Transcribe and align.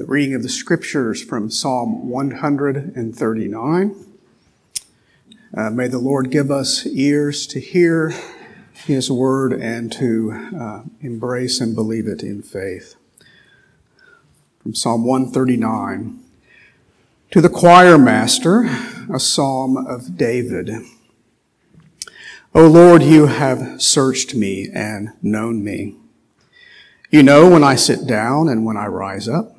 The 0.00 0.06
reading 0.06 0.34
of 0.34 0.42
the 0.42 0.48
scriptures 0.48 1.22
from 1.22 1.50
Psalm 1.50 2.08
139. 2.08 3.96
Uh, 5.54 5.68
may 5.68 5.88
the 5.88 5.98
Lord 5.98 6.30
give 6.30 6.50
us 6.50 6.86
ears 6.86 7.46
to 7.48 7.60
hear 7.60 8.14
his 8.72 9.10
word 9.10 9.52
and 9.52 9.92
to 9.92 10.32
uh, 10.58 10.82
embrace 11.02 11.60
and 11.60 11.74
believe 11.74 12.06
it 12.06 12.22
in 12.22 12.40
faith. 12.40 12.94
From 14.62 14.74
Psalm 14.74 15.04
139. 15.04 16.18
To 17.32 17.42
the 17.42 17.50
choir 17.50 17.98
master, 17.98 18.70
a 19.12 19.20
psalm 19.20 19.76
of 19.76 20.16
David. 20.16 20.70
O 22.54 22.66
Lord, 22.66 23.02
you 23.02 23.26
have 23.26 23.82
searched 23.82 24.34
me 24.34 24.70
and 24.72 25.10
known 25.20 25.62
me. 25.62 25.96
You 27.10 27.22
know 27.22 27.50
when 27.50 27.62
I 27.62 27.74
sit 27.74 28.06
down 28.06 28.48
and 28.48 28.64
when 28.64 28.78
I 28.78 28.86
rise 28.86 29.28
up. 29.28 29.58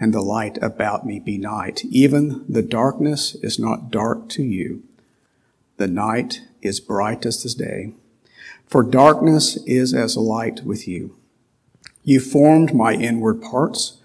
and 0.00 0.14
the 0.14 0.22
light 0.22 0.58
about 0.62 1.04
me 1.06 1.18
be 1.18 1.38
night, 1.38 1.84
even 1.86 2.44
the 2.48 2.62
darkness 2.62 3.34
is 3.36 3.58
not 3.58 3.90
dark 3.90 4.28
to 4.30 4.42
you. 4.42 4.82
The 5.76 5.88
night 5.88 6.42
is 6.62 6.80
bright 6.80 7.26
as 7.26 7.42
the 7.42 7.50
day, 7.50 7.92
for 8.66 8.82
darkness 8.82 9.56
is 9.64 9.94
as 9.94 10.16
light 10.16 10.64
with 10.64 10.86
you. 10.86 11.16
You 12.04 12.20
formed 12.20 12.74
my 12.74 12.94
inward 12.94 13.42
parts. 13.42 13.98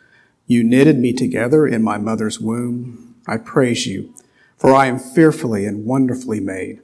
You 0.47 0.63
knitted 0.63 0.99
me 0.99 1.13
together 1.13 1.65
in 1.65 1.83
my 1.83 1.97
mother's 1.97 2.39
womb. 2.39 3.15
I 3.27 3.37
praise 3.37 3.87
you, 3.87 4.13
for 4.57 4.73
I 4.73 4.87
am 4.87 4.99
fearfully 4.99 5.65
and 5.65 5.85
wonderfully 5.85 6.39
made. 6.39 6.81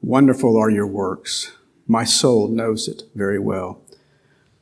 Wonderful 0.00 0.56
are 0.56 0.70
your 0.70 0.86
works. 0.86 1.52
My 1.86 2.04
soul 2.04 2.48
knows 2.48 2.86
it 2.86 3.02
very 3.14 3.38
well. 3.38 3.80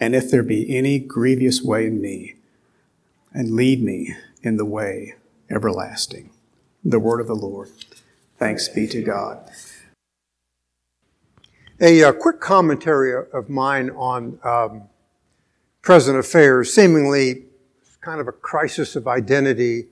And 0.00 0.14
if 0.14 0.30
there 0.30 0.42
be 0.42 0.76
any 0.76 0.98
grievous 0.98 1.62
way 1.62 1.86
in 1.86 2.00
me, 2.00 2.34
and 3.32 3.52
lead 3.52 3.82
me 3.82 4.14
in 4.42 4.56
the 4.56 4.64
way 4.64 5.14
everlasting. 5.50 6.30
The 6.84 6.98
word 6.98 7.20
of 7.20 7.26
the 7.26 7.34
Lord. 7.34 7.68
Thanks 8.38 8.68
be 8.68 8.86
to 8.88 9.02
God. 9.02 9.50
A, 11.80 12.02
uh, 12.02 12.12
quick 12.12 12.40
commentary 12.40 13.14
of 13.32 13.48
mine 13.48 13.90
on 13.90 14.38
um, 14.42 14.82
present 15.82 16.18
affairs, 16.18 16.72
seemingly 16.72 17.44
kind 18.00 18.20
of 18.20 18.26
a 18.26 18.32
crisis 18.32 18.96
of 18.96 19.06
identity 19.06 19.86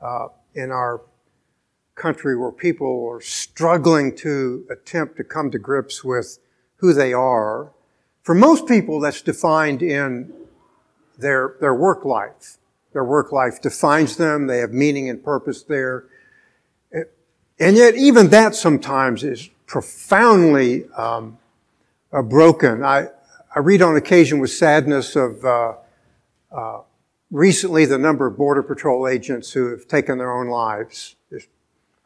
uh, 0.00 0.28
in 0.54 0.70
our 0.70 1.02
country 1.94 2.36
where 2.36 2.52
people 2.52 3.08
are 3.10 3.20
struggling 3.20 4.14
to 4.16 4.66
attempt 4.70 5.16
to 5.16 5.24
come 5.24 5.50
to 5.50 5.58
grips 5.58 6.04
with 6.04 6.38
who 6.76 6.92
they 6.92 7.12
are. 7.12 7.72
For 8.26 8.34
most 8.34 8.66
people, 8.66 8.98
that's 8.98 9.22
defined 9.22 9.82
in 9.82 10.32
their, 11.16 11.54
their 11.60 11.76
work 11.76 12.04
life. 12.04 12.58
Their 12.92 13.04
work 13.04 13.30
life 13.30 13.62
defines 13.62 14.16
them. 14.16 14.48
They 14.48 14.58
have 14.58 14.72
meaning 14.72 15.08
and 15.08 15.22
purpose 15.22 15.62
there. 15.62 16.06
And 16.90 17.76
yet, 17.76 17.94
even 17.94 18.30
that 18.30 18.56
sometimes 18.56 19.22
is 19.22 19.48
profoundly 19.68 20.88
um, 20.96 21.38
uh, 22.12 22.22
broken. 22.22 22.82
I, 22.82 23.10
I 23.54 23.60
read 23.60 23.80
on 23.80 23.94
occasion 23.94 24.40
with 24.40 24.50
sadness 24.50 25.14
of 25.14 25.44
uh, 25.44 25.74
uh, 26.50 26.80
recently 27.30 27.84
the 27.84 27.96
number 27.96 28.26
of 28.26 28.36
Border 28.36 28.64
Patrol 28.64 29.06
agents 29.06 29.52
who 29.52 29.70
have 29.70 29.86
taken 29.86 30.18
their 30.18 30.32
own 30.32 30.48
lives. 30.48 31.14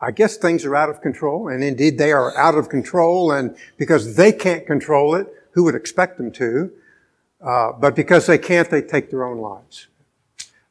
I 0.02 0.10
guess 0.10 0.36
things 0.36 0.66
are 0.66 0.76
out 0.76 0.90
of 0.90 1.00
control, 1.00 1.48
and 1.48 1.64
indeed 1.64 1.96
they 1.96 2.12
are 2.12 2.36
out 2.36 2.56
of 2.56 2.68
control, 2.68 3.32
and 3.32 3.56
because 3.78 4.16
they 4.16 4.32
can't 4.32 4.66
control 4.66 5.14
it, 5.14 5.26
who 5.52 5.64
would 5.64 5.74
expect 5.74 6.16
them 6.16 6.30
to? 6.32 6.70
Uh, 7.40 7.72
but 7.72 7.96
because 7.96 8.26
they 8.26 8.38
can't, 8.38 8.70
they 8.70 8.82
take 8.82 9.10
their 9.10 9.24
own 9.24 9.38
lives. 9.38 9.88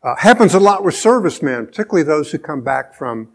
Uh, 0.01 0.15
happens 0.15 0.53
a 0.53 0.59
lot 0.59 0.83
with 0.83 0.95
servicemen, 0.95 1.65
particularly 1.65 2.03
those 2.03 2.31
who 2.31 2.37
come 2.37 2.61
back 2.61 2.93
from 2.93 3.29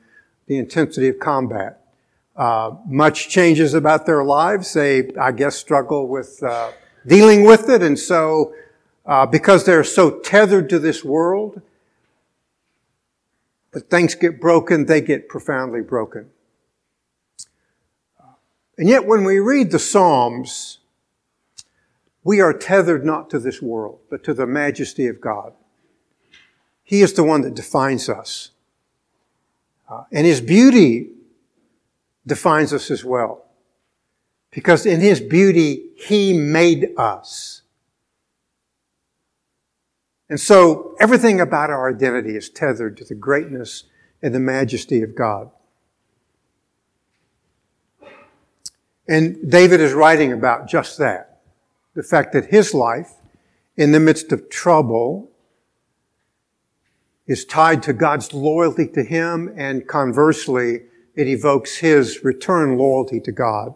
the 0.46 0.56
intensity 0.56 1.08
of 1.08 1.18
combat. 1.18 1.80
Uh, 2.36 2.74
much 2.86 3.28
changes 3.28 3.74
about 3.74 4.06
their 4.06 4.24
lives. 4.24 4.72
They, 4.72 5.10
I 5.20 5.32
guess, 5.32 5.56
struggle 5.56 6.08
with 6.08 6.42
uh, 6.42 6.72
dealing 7.06 7.44
with 7.44 7.68
it, 7.68 7.82
and 7.82 7.98
so 7.98 8.54
uh, 9.06 9.26
because 9.26 9.64
they're 9.64 9.84
so 9.84 10.18
tethered 10.20 10.68
to 10.70 10.78
this 10.78 11.04
world, 11.04 11.60
but 13.72 13.90
things 13.90 14.14
get 14.14 14.40
broken, 14.40 14.86
they 14.86 15.00
get 15.00 15.28
profoundly 15.28 15.82
broken. 15.82 16.30
And 18.76 18.88
yet, 18.88 19.06
when 19.06 19.24
we 19.24 19.38
read 19.38 19.70
the 19.70 19.78
Psalms, 19.78 20.78
we 22.24 22.40
are 22.40 22.54
tethered 22.54 23.04
not 23.04 23.28
to 23.30 23.38
this 23.38 23.60
world, 23.60 24.00
but 24.10 24.24
to 24.24 24.32
the 24.32 24.46
majesty 24.46 25.06
of 25.06 25.20
God. 25.20 25.52
He 26.82 27.02
is 27.02 27.12
the 27.12 27.22
one 27.22 27.42
that 27.42 27.54
defines 27.54 28.08
us. 28.08 28.50
Uh, 29.88 30.04
and 30.10 30.26
His 30.26 30.40
beauty 30.40 31.10
defines 32.26 32.72
us 32.72 32.90
as 32.90 33.04
well. 33.04 33.44
Because 34.50 34.86
in 34.86 35.00
His 35.00 35.20
beauty, 35.20 35.90
He 35.96 36.32
made 36.32 36.88
us. 36.96 37.60
And 40.30 40.40
so 40.40 40.96
everything 40.98 41.40
about 41.40 41.68
our 41.68 41.94
identity 41.94 42.36
is 42.36 42.48
tethered 42.48 42.96
to 42.96 43.04
the 43.04 43.14
greatness 43.14 43.84
and 44.22 44.34
the 44.34 44.40
majesty 44.40 45.02
of 45.02 45.14
God. 45.14 45.50
And 49.06 49.50
David 49.50 49.82
is 49.82 49.92
writing 49.92 50.32
about 50.32 50.66
just 50.66 50.96
that. 50.98 51.33
The 51.94 52.02
fact 52.02 52.32
that 52.32 52.46
his 52.46 52.74
life, 52.74 53.12
in 53.76 53.92
the 53.92 54.00
midst 54.00 54.32
of 54.32 54.50
trouble, 54.50 55.30
is 57.26 57.44
tied 57.44 57.82
to 57.84 57.92
God's 57.92 58.34
loyalty 58.34 58.86
to 58.88 59.02
him 59.02 59.52
and 59.56 59.86
conversely, 59.86 60.82
it 61.14 61.26
evokes 61.28 61.78
his 61.78 62.22
return 62.24 62.76
loyalty 62.76 63.20
to 63.20 63.32
God. 63.32 63.74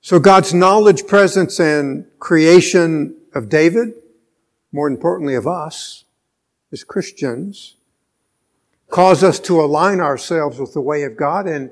So 0.00 0.18
God's 0.18 0.52
knowledge, 0.54 1.06
presence, 1.06 1.58
and 1.58 2.06
creation 2.18 3.16
of 3.34 3.48
David, 3.48 3.94
more 4.72 4.88
importantly 4.88 5.34
of 5.34 5.46
us 5.46 6.04
as 6.72 6.84
Christians, 6.84 7.76
cause 8.90 9.22
us 9.22 9.38
to 9.40 9.60
align 9.60 10.00
ourselves 10.00 10.58
with 10.58 10.72
the 10.72 10.80
way 10.80 11.02
of 11.02 11.16
God 11.16 11.46
and 11.46 11.70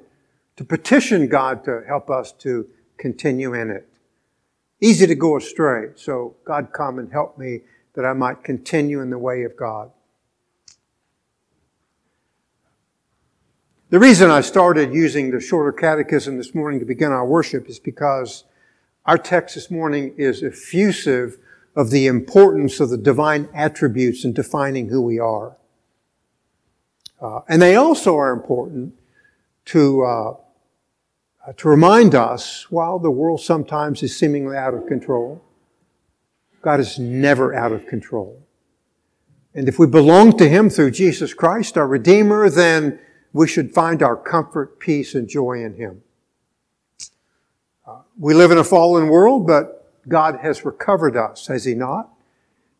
to 0.56 0.65
petition 0.65 1.29
God 1.29 1.65
to 1.65 1.83
help 1.87 2.11
us 2.11 2.33
to 2.33 2.69
continue 2.97 3.55
in 3.55 3.71
it. 3.71 3.88
Easy 4.81 5.06
to 5.06 5.14
go 5.14 5.37
astray, 5.37 5.88
so 5.94 6.37
God 6.44 6.69
come 6.73 6.99
and 6.99 7.11
help 7.11 7.38
me 7.38 7.61
that 7.94 8.05
I 8.05 8.12
might 8.12 8.44
continue 8.44 9.00
in 9.00 9.11
the 9.11 9.19
way 9.19 9.43
of 9.44 9.56
God. 9.56 9.90
The 13.88 13.99
reason 13.99 14.31
I 14.31 14.40
started 14.40 14.93
using 14.93 15.31
the 15.31 15.40
shorter 15.40 15.73
catechism 15.73 16.37
this 16.37 16.55
morning 16.55 16.81
to 16.81 16.87
begin 16.87 17.12
our 17.12 17.25
worship 17.25 17.69
is 17.69 17.78
because 17.78 18.44
our 19.06 19.17
text 19.17 19.55
this 19.55 19.70
morning 19.70 20.12
is 20.19 20.43
effusive 20.43 21.38
of 21.76 21.90
the 21.90 22.06
importance 22.06 22.81
of 22.81 22.90
the 22.90 22.99
divine 22.99 23.49
attributes 23.55 24.25
in 24.25 24.32
defining 24.32 24.88
who 24.88 25.00
we 25.00 25.19
are. 25.19 25.56
Uh, 27.20 27.40
and 27.49 27.62
they 27.62 27.76
also 27.76 28.17
are 28.17 28.32
important 28.32 28.94
to, 29.67 30.02
uh, 30.02 30.34
to 31.52 31.69
remind 31.69 32.14
us, 32.14 32.70
while 32.70 32.98
the 32.98 33.10
world 33.10 33.40
sometimes 33.40 34.02
is 34.02 34.19
seemingly 34.19 34.56
out 34.56 34.75
of 34.75 34.87
control, 34.87 35.43
God 36.60 36.81
is 36.81 36.98
never 36.98 37.54
out 37.54 37.70
of 37.70 37.87
control. 37.87 38.43
And 39.54 39.69
if 39.69 39.78
we 39.78 39.87
belong 39.87 40.37
to 40.38 40.48
Him 40.48 40.69
through 40.69 40.90
Jesus 40.90 41.32
Christ, 41.32 41.78
our 41.78 41.87
Redeemer, 41.87 42.50
then 42.50 42.98
we 43.32 43.46
should 43.46 43.72
find 43.72 44.02
our 44.02 44.16
comfort, 44.16 44.81
peace, 44.81 45.14
and 45.14 45.28
joy 45.28 45.62
in 45.62 45.76
Him. 45.76 46.02
Uh, 47.87 48.00
we 48.19 48.34
live 48.34 48.50
in 48.50 48.58
a 48.58 48.64
fallen 48.64 49.08
world, 49.08 49.46
but 49.46 49.92
God 50.08 50.40
has 50.42 50.64
recovered 50.64 51.16
us, 51.16 51.46
has 51.46 51.64
He 51.64 51.75
not? 51.75 52.10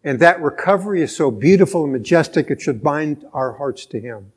And 0.03 0.19
that 0.21 0.41
recovery 0.43 1.03
is 1.03 1.15
so 1.15 1.31
beautiful 1.31 1.85
and 1.85 1.93
majestic, 1.93 2.51
it 2.51 2.61
should 2.61 2.83
bind 2.83 3.25
our 3.33 3.53
hearts 3.53 3.87
to 3.87 4.01
Him. 4.01 4.33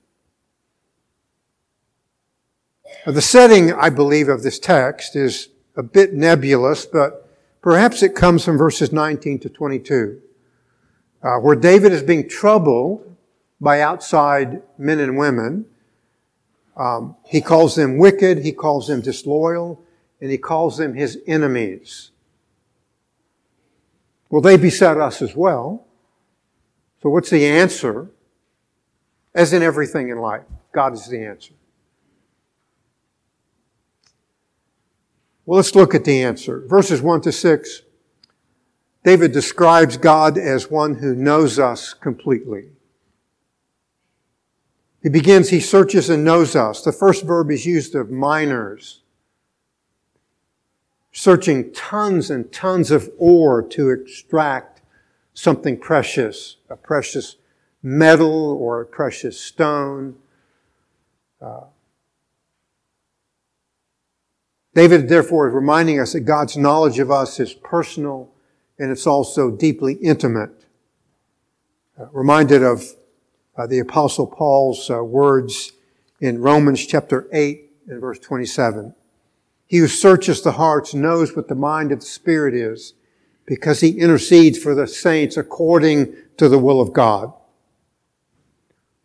The 3.06 3.22
setting, 3.22 3.72
I 3.74 3.90
believe, 3.90 4.30
of 4.30 4.44
this 4.44 4.60
text 4.60 5.16
is 5.16 5.50
a 5.76 5.84
bit 5.84 6.14
nebulous, 6.14 6.86
but 6.86 7.30
perhaps 7.62 8.04
it 8.04 8.16
comes 8.16 8.44
from 8.44 8.58
verses 8.58 8.92
19 8.92 9.40
to 9.40 9.50
22, 9.50 10.22
uh, 11.24 11.38
where 11.38 11.56
David 11.56 11.92
is 11.92 12.04
being 12.04 12.28
troubled 12.28 13.16
by 13.62 13.82
outside 13.82 14.62
men 14.78 15.00
and 15.00 15.18
women. 15.18 15.66
Um, 16.76 17.16
he 17.26 17.42
calls 17.42 17.76
them 17.76 17.98
wicked, 17.98 18.40
he 18.40 18.52
calls 18.52 18.88
them 18.88 19.02
disloyal, 19.02 19.84
and 20.22 20.32
he 20.32 20.38
calls 20.38 20.78
them 20.78 20.94
his 20.94 21.20
enemies. 21.28 22.12
Well, 24.30 24.42
they 24.42 24.58
beset 24.58 24.98
us 24.98 25.22
as 25.22 25.36
well. 25.36 25.86
So 27.02 27.10
what's 27.10 27.30
the 27.30 27.46
answer? 27.46 28.10
As 29.34 29.54
in 29.54 29.64
everything 29.64 30.10
in 30.10 30.20
life, 30.20 30.44
God 30.74 30.94
is 30.94 31.08
the 31.08 31.26
answer. 31.26 31.54
Well, 35.50 35.58
let's 35.58 35.74
look 35.74 35.96
at 35.96 36.04
the 36.04 36.22
answer. 36.22 36.64
Verses 36.68 37.02
1 37.02 37.22
to 37.22 37.32
6. 37.32 37.82
David 39.04 39.32
describes 39.32 39.98
God 39.98 40.38
as 40.38 40.70
one 40.70 40.94
who 40.94 41.16
knows 41.16 41.58
us 41.58 41.96
completely. 41.96 42.66
He 45.02 45.10
begins, 45.10 45.50
he 45.50 45.60
searches 45.60 46.08
and 46.08 46.24
knows 46.24 46.56
us. 46.56 46.84
The 46.84 46.92
first 46.92 47.26
verb 47.26 47.50
is 47.50 47.66
used 47.66 47.96
of 47.96 48.12
miners 48.12 49.02
searching 51.12 51.74
tons 51.74 52.30
and 52.30 52.52
tons 52.52 52.92
of 52.92 53.10
ore 53.18 53.64
to 53.70 53.90
extract 53.90 54.84
something 55.34 55.80
precious, 55.80 56.58
a 56.70 56.76
precious 56.76 57.38
metal 57.82 58.52
or 58.54 58.82
a 58.82 58.86
precious 58.86 59.42
stone. 59.42 60.16
Uh, 61.42 61.62
David, 64.76 65.10
therefore, 65.10 65.48
is 65.48 65.54
reminding 65.54 66.00
us 66.00 66.14
that 66.14 66.22
God's 66.22 66.56
knowledge 66.56 67.00
of 67.00 67.10
us 67.10 67.40
is 67.40 67.54
personal 67.54 68.32
and 68.78 68.92
it's 68.92 69.08
also 69.08 69.52
deeply 69.52 69.94
intimate. 69.96 70.52
Uh, 72.00 72.06
reminded 72.12 72.64
of 72.64 72.84
uh, 73.58 73.68
the 73.68 73.80
Apostle 73.80 74.26
Paul's 74.26 74.90
uh, 74.90 75.04
words 75.04 75.74
in 76.22 76.40
Romans 76.40 76.86
chapter 76.86 77.28
8 77.34 77.70
and 77.88 78.00
verse 78.00 78.20
27. 78.20 78.96
He 79.68 79.78
who 79.78 79.88
searches 79.88 80.42
the 80.42 80.54
hearts 80.54 80.94
knows 80.94 81.36
what 81.36 81.48
the 81.48 81.56
mind 81.56 81.92
of 81.92 82.00
the 82.00 82.06
Spirit 82.06 82.54
is 82.54 82.94
because 83.46 83.82
he 83.82 84.00
intercedes 84.00 84.58
for 84.58 84.76
the 84.76 84.88
saints 84.88 85.36
according 85.36 86.16
to 86.38 86.48
the 86.48 86.60
will 86.60 86.80
of 86.80 86.94
God. 86.94 87.34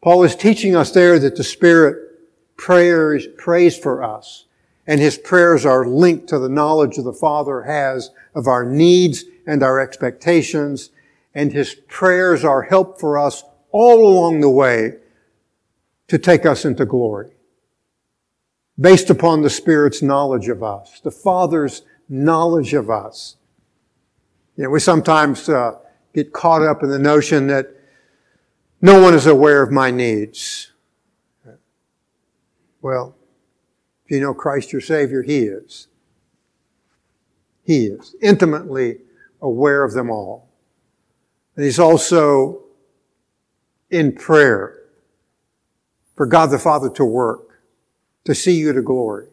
Paul 0.02 0.22
is 0.22 0.36
teaching 0.36 0.76
us 0.76 0.90
there 0.92 1.18
that 1.18 1.36
the 1.36 1.42
Spirit 1.42 1.96
prayers, 2.56 3.26
prays 3.38 3.76
for 3.76 4.02
us 4.02 4.44
and 4.86 5.00
his 5.00 5.16
prayers 5.18 5.64
are 5.64 5.86
linked 5.86 6.28
to 6.28 6.38
the 6.38 6.48
knowledge 6.48 6.96
the 6.96 7.12
Father 7.12 7.62
has 7.62 8.10
of 8.34 8.46
our 8.46 8.64
needs 8.64 9.24
and 9.46 9.62
our 9.62 9.80
expectations 9.80 10.90
and 11.34 11.52
his 11.52 11.74
prayers 11.88 12.44
are 12.44 12.62
help 12.62 13.00
for 13.00 13.18
us 13.18 13.42
all 13.70 14.06
along 14.06 14.40
the 14.40 14.50
way 14.50 14.94
to 16.06 16.18
take 16.18 16.46
us 16.46 16.64
into 16.64 16.84
glory 16.84 17.32
based 18.78 19.10
upon 19.10 19.42
the 19.42 19.50
Spirit's 19.50 20.02
knowledge 20.02 20.48
of 20.48 20.62
us, 20.62 21.00
the 21.00 21.10
Father's 21.10 21.82
knowledge 22.08 22.74
of 22.74 22.90
us. 22.90 23.36
You 24.56 24.64
know, 24.64 24.70
we 24.70 24.80
sometimes 24.80 25.48
uh, 25.48 25.78
get 26.12 26.32
caught 26.32 26.62
up 26.62 26.82
in 26.82 26.88
the 26.88 26.98
notion 26.98 27.48
that 27.48 27.74
no 28.80 29.00
one 29.00 29.14
is 29.14 29.26
aware 29.26 29.62
of 29.62 29.72
my 29.72 29.90
needs. 29.90 30.72
Well, 32.80 33.16
you 34.14 34.20
know 34.20 34.34
Christ 34.34 34.72
your 34.72 34.80
Savior, 34.80 35.22
He 35.22 35.40
is. 35.40 35.88
He 37.64 37.86
is 37.86 38.14
intimately 38.20 38.98
aware 39.40 39.84
of 39.84 39.92
them 39.92 40.10
all. 40.10 40.48
And 41.56 41.64
He's 41.64 41.78
also 41.78 42.62
in 43.90 44.12
prayer 44.12 44.80
for 46.16 46.26
God 46.26 46.46
the 46.46 46.58
Father 46.58 46.90
to 46.90 47.04
work 47.04 47.62
to 48.24 48.34
see 48.34 48.58
you 48.58 48.72
to 48.72 48.82
glory. 48.82 49.28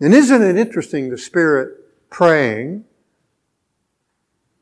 And 0.00 0.14
isn't 0.14 0.42
it 0.42 0.56
interesting 0.56 1.10
the 1.10 1.18
Spirit 1.18 1.76
praying 2.10 2.84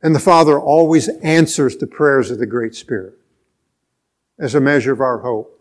and 0.02 0.14
the 0.14 0.20
Father 0.20 0.58
always 0.58 1.08
answers 1.22 1.76
the 1.76 1.86
prayers 1.86 2.30
of 2.30 2.38
the 2.38 2.46
great 2.46 2.74
Spirit 2.74 3.14
as 4.38 4.54
a 4.54 4.60
measure 4.60 4.92
of 4.92 5.00
our 5.00 5.18
hope. 5.18 5.60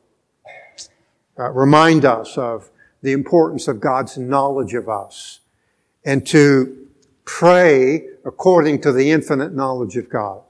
Uh, 1.37 1.49
remind 1.51 2.05
us 2.05 2.37
of 2.37 2.69
the 3.05 3.13
importance 3.13 3.67
of 3.67 3.79
God's 3.79 4.17
knowledge 4.17 4.73
of 4.73 4.89
us 4.89 5.39
and 6.03 6.25
to 6.27 6.87
pray 7.23 8.07
according 8.25 8.81
to 8.81 8.91
the 8.91 9.11
infinite 9.11 9.53
knowledge 9.53 9.95
of 9.95 10.09
God. 10.09 10.41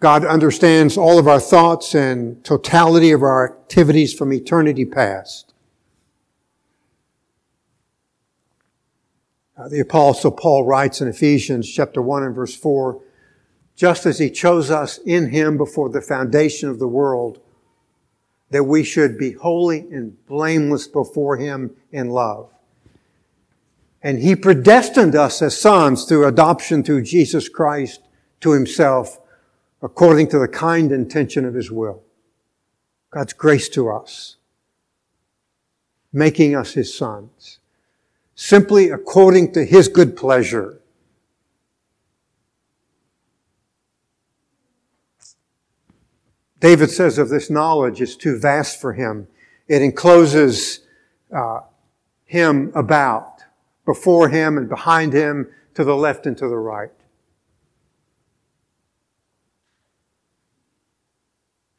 God 0.00 0.24
understands 0.24 0.96
all 0.96 1.20
of 1.20 1.28
our 1.28 1.38
thoughts 1.38 1.94
and 1.94 2.42
totality 2.44 3.12
of 3.12 3.22
our 3.22 3.56
activities 3.60 4.12
from 4.12 4.32
eternity 4.32 4.84
past. 4.84 5.54
Uh, 9.56 9.68
the 9.68 9.78
apostle 9.78 10.32
Paul 10.32 10.64
writes 10.64 11.00
in 11.00 11.06
Ephesians 11.06 11.70
chapter 11.70 12.02
1 12.02 12.24
and 12.24 12.34
verse 12.34 12.56
4, 12.56 13.00
just 13.76 14.04
as 14.04 14.18
he 14.18 14.28
chose 14.28 14.72
us 14.72 14.98
in 14.98 15.30
him 15.30 15.56
before 15.56 15.88
the 15.88 16.00
foundation 16.00 16.68
of 16.68 16.80
the 16.80 16.88
world, 16.88 17.38
that 18.52 18.64
we 18.64 18.84
should 18.84 19.18
be 19.18 19.32
holy 19.32 19.80
and 19.80 20.24
blameless 20.26 20.86
before 20.86 21.36
him 21.36 21.74
in 21.90 22.08
love. 22.08 22.48
And 24.02 24.18
he 24.18 24.36
predestined 24.36 25.14
us 25.14 25.42
as 25.42 25.60
sons 25.60 26.04
through 26.04 26.26
adoption 26.26 26.82
through 26.82 27.02
Jesus 27.02 27.48
Christ 27.48 28.00
to 28.40 28.52
himself 28.52 29.18
according 29.82 30.28
to 30.28 30.38
the 30.38 30.48
kind 30.48 30.92
intention 30.92 31.44
of 31.44 31.54
His 31.54 31.70
will. 31.70 32.02
God's 33.10 33.32
grace 33.32 33.68
to 33.70 33.90
us, 33.90 34.36
making 36.12 36.54
us 36.54 36.72
His 36.72 36.96
sons, 36.96 37.58
simply 38.34 38.90
according 38.90 39.52
to 39.52 39.64
His 39.64 39.88
good 39.88 40.16
pleasure. 40.16 40.78
David 46.62 46.92
says 46.92 47.18
of 47.18 47.28
this 47.28 47.50
knowledge, 47.50 48.00
it's 48.00 48.14
too 48.14 48.38
vast 48.38 48.80
for 48.80 48.92
him. 48.92 49.26
It 49.66 49.82
encloses 49.82 50.86
uh, 51.34 51.62
him 52.24 52.70
about, 52.76 53.42
before 53.84 54.28
him 54.28 54.56
and 54.56 54.68
behind 54.68 55.12
him, 55.12 55.48
to 55.74 55.82
the 55.82 55.96
left 55.96 56.24
and 56.24 56.38
to 56.38 56.46
the 56.46 56.56
right. 56.56 56.92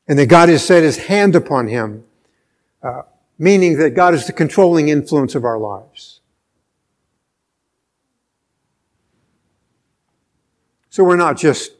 And 0.06 0.20
that 0.20 0.26
God 0.26 0.50
has 0.50 0.66
set 0.66 0.84
his 0.84 0.98
hand 0.98 1.34
upon 1.34 1.70
him, 1.70 2.04
uh, 2.84 3.04
meaning 3.38 3.78
that 3.78 3.92
God 3.92 4.14
is 4.14 4.28
the 4.28 4.34
controlling 4.34 4.90
influence 4.90 5.34
of 5.34 5.46
our 5.46 5.58
lives. 5.58 6.20
So 10.90 11.06
we're 11.06 11.16
not 11.16 11.38
just 11.38 11.72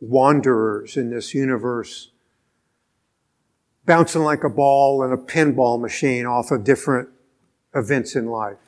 wanderers 0.00 0.96
in 0.96 1.10
this 1.10 1.34
universe, 1.34 2.10
bouncing 3.84 4.22
like 4.22 4.44
a 4.44 4.48
ball 4.48 5.02
in 5.02 5.12
a 5.12 5.18
pinball 5.18 5.80
machine 5.80 6.26
off 6.26 6.50
of 6.50 6.64
different 6.64 7.08
events 7.74 8.16
in 8.16 8.26
life. 8.26 8.58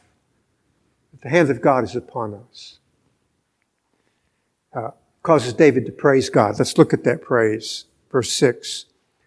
The 1.23 1.29
hand 1.29 1.51
of 1.51 1.61
God 1.61 1.85
is 1.85 1.97
upon 1.97 2.35
us. 2.35 2.79
Uh, 4.75 4.91
causes 5.23 5.53
David 5.53 5.87
to 5.87 5.93
praise 5.93 6.31
God. 6.31 6.59
Let's 6.59 6.77
look 6.77 6.93
at 6.93 7.05
that 7.05 7.23
praise. 7.23 7.85
Verse 8.11 8.33
6. 8.33 8.87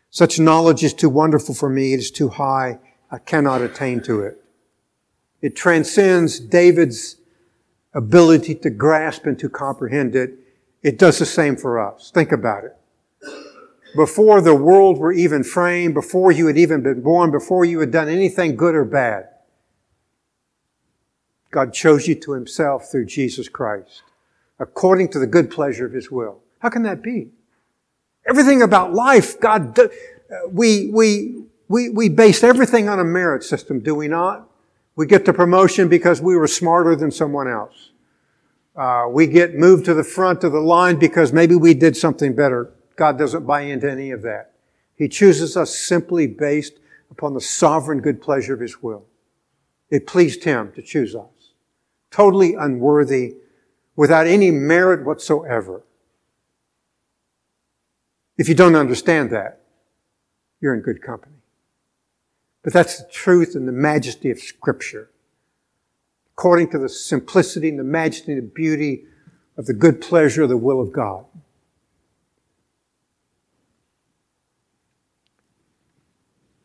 Such 0.10 0.40
knowledge 0.40 0.84
is 0.84 0.94
too 0.94 1.10
wonderful 1.10 1.56
for 1.56 1.70
me. 1.70 1.94
It 1.94 2.00
is 2.00 2.12
too 2.12 2.30
high. 2.30 2.80
I 3.12 3.18
cannot 3.18 3.62
attain 3.62 4.02
to 4.04 4.22
it. 4.22 4.44
It 5.42 5.56
transcends 5.56 6.40
David's 6.40 7.18
ability 7.94 8.56
to 8.56 8.70
grasp 8.70 9.26
and 9.26 9.38
to 9.40 9.50
comprehend 9.50 10.16
it. 10.16 10.40
It 10.86 11.00
does 11.00 11.18
the 11.18 11.26
same 11.26 11.56
for 11.56 11.80
us. 11.80 12.12
Think 12.14 12.32
about 12.32 12.64
it. 12.64 12.78
Before 13.96 14.40
the 14.40 14.54
world 14.54 15.00
were 15.00 15.12
even 15.12 15.44
framed, 15.44 15.96
before 15.96 16.32
you 16.32 16.46
had 16.46 16.60
even 16.60 16.84
been 16.84 17.02
born, 17.02 17.32
before 17.32 17.66
you 17.66 17.80
had 17.80 17.90
done 17.90 18.08
anything 18.08 18.56
good 18.56 18.76
or 18.76 18.86
bad, 18.86 19.30
God 21.50 21.74
chose 21.74 22.08
you 22.08 22.14
to 22.14 22.34
himself 22.34 22.92
through 22.92 23.08
Jesus 23.08 23.50
Christ, 23.50 24.04
according 24.60 25.10
to 25.10 25.18
the 25.18 25.26
good 25.26 25.50
pleasure 25.50 25.88
of 25.88 25.94
his 25.94 26.12
will. 26.12 26.44
How 26.60 26.70
can 26.70 26.84
that 26.84 27.02
be? 27.02 27.30
Everything 28.28 28.62
about 28.62 28.94
life, 28.94 29.40
God, 29.40 29.80
uh, 29.80 29.88
we, 30.52 30.92
we, 30.92 31.46
we, 31.68 31.90
we 31.90 32.10
base 32.10 32.44
everything 32.44 32.88
on 32.88 33.00
a 33.00 33.04
merit 33.04 33.44
system, 33.44 33.80
do 33.80 33.96
we 33.96 34.08
not? 34.08 34.48
We 34.96 35.08
get 35.08 35.26
the 35.26 35.34
promotion 35.34 35.88
because 35.88 36.22
we 36.22 36.36
were 36.36 36.46
smarter 36.46 36.96
than 36.96 37.10
someone 37.10 37.48
else. 37.48 37.90
Uh, 38.76 39.08
we 39.10 39.26
get 39.26 39.56
moved 39.56 39.86
to 39.86 39.94
the 39.94 40.04
front 40.04 40.44
of 40.44 40.52
the 40.52 40.60
line 40.60 40.98
because 40.98 41.32
maybe 41.32 41.56
we 41.56 41.74
did 41.74 41.96
something 41.96 42.36
better. 42.36 42.74
God 42.98 43.18
doesn't 43.18 43.46
buy 43.46 43.62
into 43.62 43.90
any 43.90 44.12
of 44.12 44.22
that. 44.24 44.52
He 44.96 45.08
chooses 45.08 45.56
us 45.56 45.78
simply 45.78 46.28
based 46.28 46.74
upon 47.10 47.34
the 47.34 47.42
sovereign 47.42 48.02
good 48.02 48.22
pleasure 48.22 48.54
of 48.54 48.60
His 48.60 48.82
will. 48.82 49.06
It 49.90 50.08
pleased 50.08 50.44
Him 50.44 50.72
to 50.74 50.82
choose 50.82 51.16
us. 51.16 51.54
Totally 52.12 52.56
unworthy, 52.56 53.36
without 53.96 54.28
any 54.28 54.52
merit 54.52 55.06
whatsoever. 55.06 55.84
If 58.38 58.50
you 58.50 58.56
don't 58.56 58.76
understand 58.76 59.30
that, 59.32 59.62
you're 60.60 60.74
in 60.74 60.82
good 60.82 61.02
company. 61.02 61.36
But 62.64 62.74
that's 62.74 62.98
the 63.02 63.10
truth 63.10 63.56
and 63.56 63.68
the 63.68 63.72
majesty 63.72 64.32
of 64.32 64.40
Scripture. 64.40 65.12
According 66.38 66.70
to 66.72 66.80
the 66.80 66.90
simplicity 66.90 67.70
and 67.70 67.80
the 67.80 67.84
majesty 67.84 68.34
and 68.34 68.42
the 68.42 68.48
beauty 68.48 69.06
of 69.58 69.66
the 69.66 69.74
good 69.74 70.02
pleasure 70.02 70.44
of 70.44 70.50
the 70.50 70.58
will 70.58 70.82
of 70.82 70.92
God. 70.92 71.26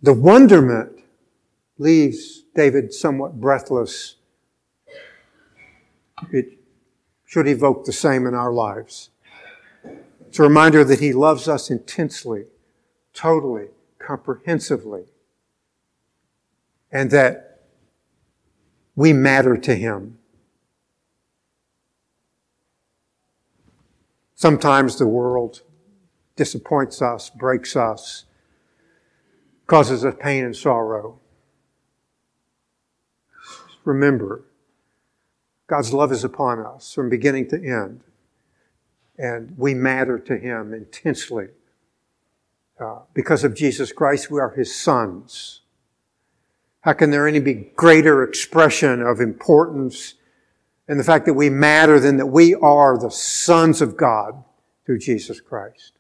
The 0.03 0.13
wonderment 0.13 1.05
leaves 1.79 2.43
David 2.55 2.93
somewhat 2.93 3.41
breathless. 3.41 4.17
It 6.33 6.59
should 7.27 7.47
evoke 7.47 7.85
the 7.85 7.93
same 7.93 8.27
in 8.27 8.35
our 8.35 8.53
lives. 8.53 9.11
It's 10.27 10.39
a 10.39 10.43
reminder 10.43 10.85
that 10.85 11.01
He 11.01 11.13
loves 11.13 11.49
us 11.49 11.71
intensely, 11.71 12.45
totally, 13.15 13.69
comprehensively, 13.99 15.05
and 16.91 17.11
that 17.11 17.50
we 19.01 19.15
matter 19.15 19.57
to 19.57 19.75
Him. 19.75 20.19
Sometimes 24.35 24.99
the 24.99 25.07
world 25.07 25.63
disappoints 26.37 27.01
us, 27.01 27.31
breaks 27.31 27.77
us, 27.77 28.27
causes 29.67 30.05
us 30.05 30.15
pain 30.21 30.45
and 30.45 30.55
sorrow. 30.55 31.19
Remember, 33.87 34.45
God's 35.67 35.95
love 35.95 36.13
is 36.13 36.23
upon 36.23 36.59
us 36.59 36.93
from 36.93 37.09
beginning 37.09 37.49
to 37.49 37.57
end 37.57 38.03
and 39.17 39.55
we 39.57 39.73
matter 39.73 40.19
to 40.19 40.37
Him 40.37 40.75
intensely. 40.75 41.49
Uh, 42.79 42.99
because 43.15 43.45
of 43.45 43.55
Jesus 43.55 43.93
Christ, 43.93 44.31
we 44.31 44.41
are 44.41 44.51
His 44.51 44.79
sons. 44.79 45.63
How 46.83 46.95
can 46.95 47.11
there 47.11 47.29
any 47.29 47.41
be 47.41 47.55
greater 47.77 48.23
expression 48.23 49.03
of 49.03 49.21
importance 49.21 50.15
in 50.89 50.97
the 50.97 51.05
fact 51.05 51.27
that 51.27 51.35
we 51.35 51.51
matter 51.51 52.01
than 52.01 52.17
that 52.17 52.27
we 52.27 52.55
are 52.55 52.99
the 52.99 53.11
sons 53.11 53.83
of 53.83 53.97
God 53.97 54.43
through 54.87 54.99
Jesus 54.99 55.41
Christ? 55.41 55.93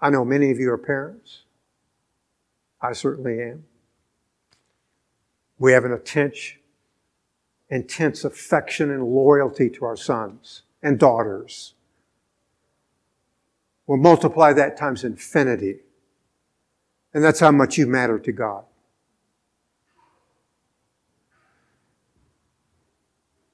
I 0.00 0.10
know 0.10 0.24
many 0.24 0.50
of 0.50 0.58
you 0.58 0.70
are 0.70 0.78
parents. 0.78 1.44
I 2.80 2.92
certainly 2.92 3.40
am. 3.40 3.64
We 5.58 5.72
have 5.72 5.86
an 5.86 5.92
intense, 5.92 6.52
intense 7.70 8.22
affection 8.22 8.90
and 8.90 9.02
loyalty 9.02 9.70
to 9.70 9.86
our 9.86 9.96
sons 9.96 10.62
and 10.82 10.98
daughters. 10.98 11.72
We'll 13.86 13.96
multiply 13.96 14.52
that 14.52 14.76
times 14.76 15.04
infinity. 15.04 15.76
And 17.14 17.24
that's 17.24 17.40
how 17.40 17.52
much 17.52 17.78
you 17.78 17.86
matter 17.86 18.18
to 18.18 18.32
God. 18.32 18.64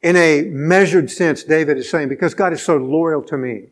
In 0.02 0.16
a 0.16 0.42
measured 0.44 1.10
sense, 1.10 1.44
David 1.44 1.76
is 1.76 1.90
saying, 1.90 2.08
because 2.08 2.34
God 2.34 2.52
is 2.52 2.62
so 2.62 2.76
loyal 2.76 3.22
to 3.24 3.36
me, 3.36 3.68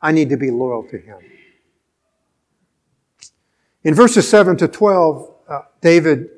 I 0.00 0.12
need 0.12 0.30
to 0.30 0.36
be 0.36 0.50
loyal 0.50 0.82
to 0.88 0.98
Him. 0.98 1.18
In 3.84 3.94
verses 3.94 4.28
7 4.28 4.56
to 4.58 4.68
12, 4.68 5.34
uh, 5.48 5.60
David 5.80 6.30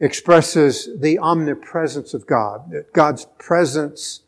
expresses 0.00 0.88
the 0.98 1.18
omnipresence 1.18 2.12
of 2.12 2.26
God, 2.26 2.70
that 2.72 2.92
God's 2.92 3.26
presence 3.38 4.22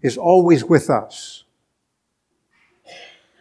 is 0.00 0.16
always 0.16 0.64
with 0.64 0.88
us. 0.88 1.44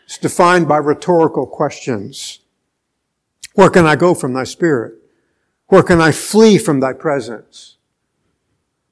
It's 0.05 0.17
defined 0.17 0.67
by 0.67 0.77
rhetorical 0.77 1.47
questions. 1.47 2.39
Where 3.53 3.69
can 3.69 3.85
I 3.85 3.95
go 3.95 4.13
from 4.13 4.33
thy 4.33 4.43
spirit? 4.43 4.95
Where 5.67 5.83
can 5.83 5.99
I 5.99 6.11
flee 6.11 6.57
from 6.57 6.79
thy 6.81 6.93
presence? 6.93 7.77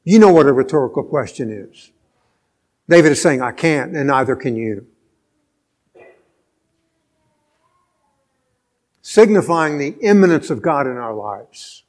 You 0.04 0.20
know 0.20 0.32
what 0.32 0.48
a 0.48 0.54
rhetorical 0.54 1.04
question 1.04 1.50
is. 1.50 1.92
David 2.90 3.14
is 3.14 3.22
saying, 3.22 3.42
I 3.42 3.52
can't, 3.52 3.96
and 3.96 4.08
neither 4.08 4.36
can 4.36 4.56
you. 4.56 4.88
Signifying 9.02 9.78
the 9.78 9.96
immanence 10.02 10.50
of 10.50 10.62
God 10.62 10.88
in 10.88 10.98
our 10.98 11.14
lives. 11.14 11.84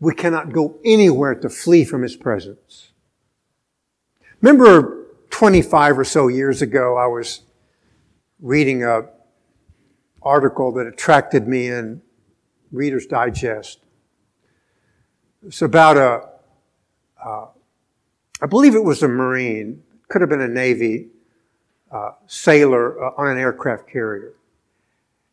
We 0.00 0.14
cannot 0.14 0.52
go 0.52 0.78
anywhere 0.84 1.34
to 1.34 1.48
flee 1.50 1.84
from 1.84 2.02
His 2.02 2.16
presence. 2.16 2.92
Remember 4.40 5.06
25 5.30 5.98
or 5.98 6.04
so 6.04 6.28
years 6.28 6.62
ago, 6.62 6.96
I 6.96 7.06
was 7.06 7.42
reading 8.40 8.84
a 8.84 9.02
article 10.22 10.72
that 10.72 10.86
attracted 10.86 11.48
me 11.48 11.68
in 11.68 12.02
Reader's 12.70 13.06
Digest. 13.06 13.80
It's 15.46 15.62
about 15.62 15.96
a, 15.96 16.28
uh, 17.24 17.46
I 18.40 18.46
believe 18.46 18.74
it 18.74 18.82
was 18.82 19.02
a 19.02 19.08
Marine, 19.08 19.82
could 20.08 20.20
have 20.20 20.30
been 20.30 20.40
a 20.40 20.48
Navy 20.48 21.08
uh, 21.92 22.12
sailor 22.26 23.04
uh, 23.04 23.12
on 23.16 23.28
an 23.28 23.38
aircraft 23.38 23.88
carrier. 23.88 24.32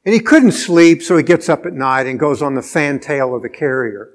And 0.06 0.14
he 0.14 0.20
couldn't 0.20 0.52
sleep, 0.52 1.02
so 1.02 1.18
he 1.18 1.24
gets 1.24 1.50
up 1.50 1.66
at 1.66 1.74
night 1.74 2.06
and 2.06 2.20
goes 2.20 2.44
on 2.44 2.54
the 2.54 2.62
fantail 2.62 3.34
of 3.34 3.42
the 3.42 3.50
carrier. 3.50 4.12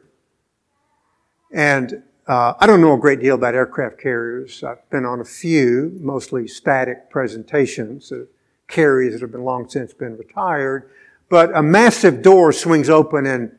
And 1.53 2.05
uh, 2.29 2.55
I 2.61 2.69
don't 2.69 2.81
know 2.81 2.95
a 2.95 2.99
great 2.99 3.21
deal 3.21 3.35
about 3.35 3.57
aircraft 3.57 3.99
carriers. 3.99 4.63
I've 4.63 4.89
been 4.91 5.05
on 5.05 5.19
a 5.19 5.25
few, 5.25 5.99
mostly 6.01 6.47
static 6.47 7.11
presentations 7.11 8.13
of 8.13 8.29
carriers 8.69 9.15
that 9.15 9.23
have 9.23 9.33
been 9.33 9.43
long 9.43 9.69
since 9.69 9.93
been 9.93 10.17
retired. 10.17 10.89
But 11.29 11.51
a 11.57 11.63
massive 11.63 12.23
door 12.23 12.53
swings 12.53 12.89
open 12.89 13.27
and 13.27 13.51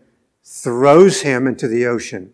throws 0.43 1.21
him 1.21 1.48
into 1.48 1.67
the 1.67 1.86
ocean. 1.86 2.33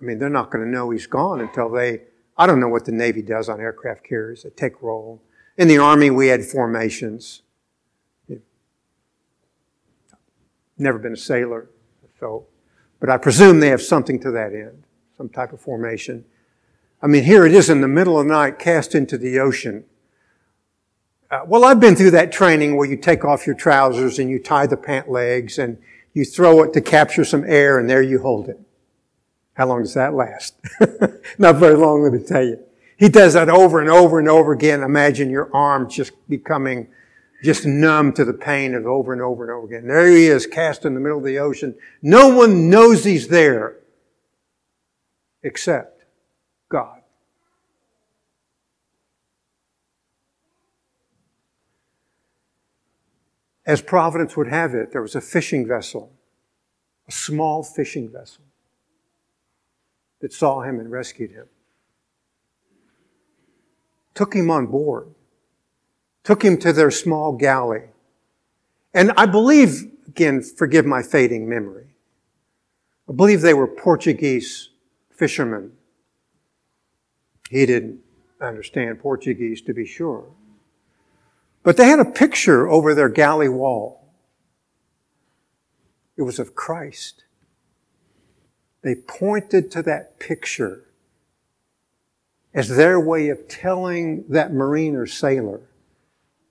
I 0.00 0.04
mean, 0.04 0.18
they're 0.18 0.28
not 0.28 0.50
going 0.50 0.64
to 0.64 0.70
know 0.70 0.90
he's 0.90 1.06
gone 1.06 1.40
until 1.40 1.68
they, 1.68 2.02
I 2.36 2.46
don't 2.46 2.60
know 2.60 2.68
what 2.68 2.84
the 2.84 2.92
Navy 2.92 3.22
does 3.22 3.48
on 3.48 3.60
aircraft 3.60 4.04
carriers. 4.04 4.44
They 4.44 4.50
take 4.50 4.80
roll. 4.80 5.20
In 5.56 5.66
the 5.66 5.78
Army, 5.78 6.08
we 6.08 6.28
had 6.28 6.44
formations. 6.44 7.42
Never 10.80 10.98
been 10.98 11.14
a 11.14 11.16
sailor, 11.16 11.68
so, 12.20 12.46
but 13.00 13.10
I 13.10 13.16
presume 13.18 13.58
they 13.58 13.70
have 13.70 13.82
something 13.82 14.20
to 14.20 14.30
that 14.30 14.52
end. 14.52 14.84
some 15.16 15.28
type 15.28 15.52
of 15.52 15.60
formation. 15.60 16.24
I 17.02 17.08
mean, 17.08 17.24
here 17.24 17.44
it 17.44 17.52
is 17.52 17.68
in 17.68 17.80
the 17.80 17.88
middle 17.88 18.20
of 18.20 18.26
the 18.26 18.32
night, 18.32 18.60
cast 18.60 18.94
into 18.94 19.18
the 19.18 19.40
ocean. 19.40 19.84
Uh, 21.30 21.42
well, 21.46 21.64
I've 21.64 21.80
been 21.80 21.94
through 21.94 22.12
that 22.12 22.32
training 22.32 22.76
where 22.76 22.88
you 22.88 22.96
take 22.96 23.24
off 23.24 23.46
your 23.46 23.54
trousers 23.54 24.18
and 24.18 24.30
you 24.30 24.38
tie 24.38 24.66
the 24.66 24.78
pant 24.78 25.10
legs 25.10 25.58
and 25.58 25.76
you 26.14 26.24
throw 26.24 26.62
it 26.62 26.72
to 26.72 26.80
capture 26.80 27.24
some 27.24 27.44
air 27.46 27.78
and 27.78 27.88
there 27.88 28.00
you 28.00 28.20
hold 28.20 28.48
it. 28.48 28.58
How 29.52 29.66
long 29.66 29.82
does 29.82 29.94
that 29.94 30.14
last? 30.14 30.54
Not 31.38 31.56
very 31.56 31.74
long, 31.74 32.02
let 32.02 32.12
me 32.12 32.20
tell 32.24 32.44
you. 32.44 32.58
He 32.96 33.08
does 33.10 33.34
that 33.34 33.50
over 33.50 33.80
and 33.80 33.90
over 33.90 34.18
and 34.18 34.28
over 34.28 34.52
again. 34.52 34.82
Imagine 34.82 35.28
your 35.28 35.54
arm 35.54 35.90
just 35.90 36.12
becoming 36.28 36.88
just 37.44 37.66
numb 37.66 38.12
to 38.14 38.24
the 38.24 38.32
pain 38.32 38.74
of 38.74 38.86
over 38.86 39.12
and 39.12 39.20
over 39.20 39.44
and 39.44 39.52
over 39.52 39.66
again. 39.66 39.86
There 39.86 40.08
he 40.08 40.26
is, 40.26 40.46
cast 40.46 40.84
in 40.84 40.94
the 40.94 41.00
middle 41.00 41.18
of 41.18 41.24
the 41.24 41.38
ocean. 41.38 41.76
No 42.00 42.34
one 42.34 42.70
knows 42.70 43.04
he's 43.04 43.28
there 43.28 43.76
except 45.42 46.04
God. 46.68 46.98
As 53.68 53.82
Providence 53.82 54.34
would 54.34 54.48
have 54.48 54.74
it, 54.74 54.92
there 54.92 55.02
was 55.02 55.14
a 55.14 55.20
fishing 55.20 55.68
vessel, 55.68 56.10
a 57.06 57.12
small 57.12 57.62
fishing 57.62 58.08
vessel, 58.08 58.42
that 60.20 60.32
saw 60.32 60.62
him 60.62 60.80
and 60.80 60.90
rescued 60.90 61.32
him. 61.32 61.44
Took 64.14 64.34
him 64.34 64.50
on 64.50 64.68
board, 64.68 65.08
took 66.24 66.42
him 66.42 66.56
to 66.60 66.72
their 66.72 66.90
small 66.90 67.32
galley. 67.32 67.82
And 68.94 69.12
I 69.18 69.26
believe, 69.26 69.92
again, 70.08 70.40
forgive 70.40 70.86
my 70.86 71.02
fading 71.02 71.46
memory, 71.46 71.88
I 73.06 73.12
believe 73.12 73.42
they 73.42 73.54
were 73.54 73.68
Portuguese 73.68 74.70
fishermen. 75.10 75.72
He 77.50 77.66
didn't 77.66 78.00
understand 78.40 78.98
Portuguese, 78.98 79.60
to 79.62 79.74
be 79.74 79.84
sure. 79.84 80.24
But 81.62 81.76
they 81.76 81.86
had 81.86 82.00
a 82.00 82.04
picture 82.04 82.68
over 82.68 82.94
their 82.94 83.08
galley 83.08 83.48
wall. 83.48 84.08
It 86.16 86.22
was 86.22 86.38
of 86.38 86.54
Christ. 86.54 87.24
They 88.82 88.94
pointed 88.94 89.70
to 89.72 89.82
that 89.82 90.18
picture 90.18 90.84
as 92.54 92.68
their 92.68 92.98
way 92.98 93.28
of 93.28 93.48
telling 93.48 94.24
that 94.28 94.52
marine 94.52 94.96
or 94.96 95.06
sailor 95.06 95.60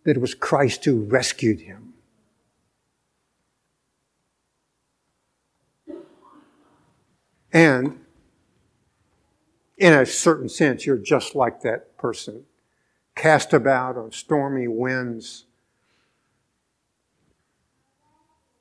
that 0.04 0.16
it 0.18 0.22
was 0.22 0.34
Christ 0.34 0.86
who 0.86 1.04
rescued 1.04 1.62
him. 1.62 1.94
And 7.52 8.06
in 9.78 9.94
a 9.94 10.06
certain 10.06 10.48
sense, 10.48 10.86
you're 10.86 10.98
just 10.98 11.36
like 11.36 11.62
that 11.62 11.98
person 11.98 12.46
cast 13.18 13.52
about 13.52 13.98
on 13.98 14.12
stormy 14.12 14.68
winds. 14.68 15.46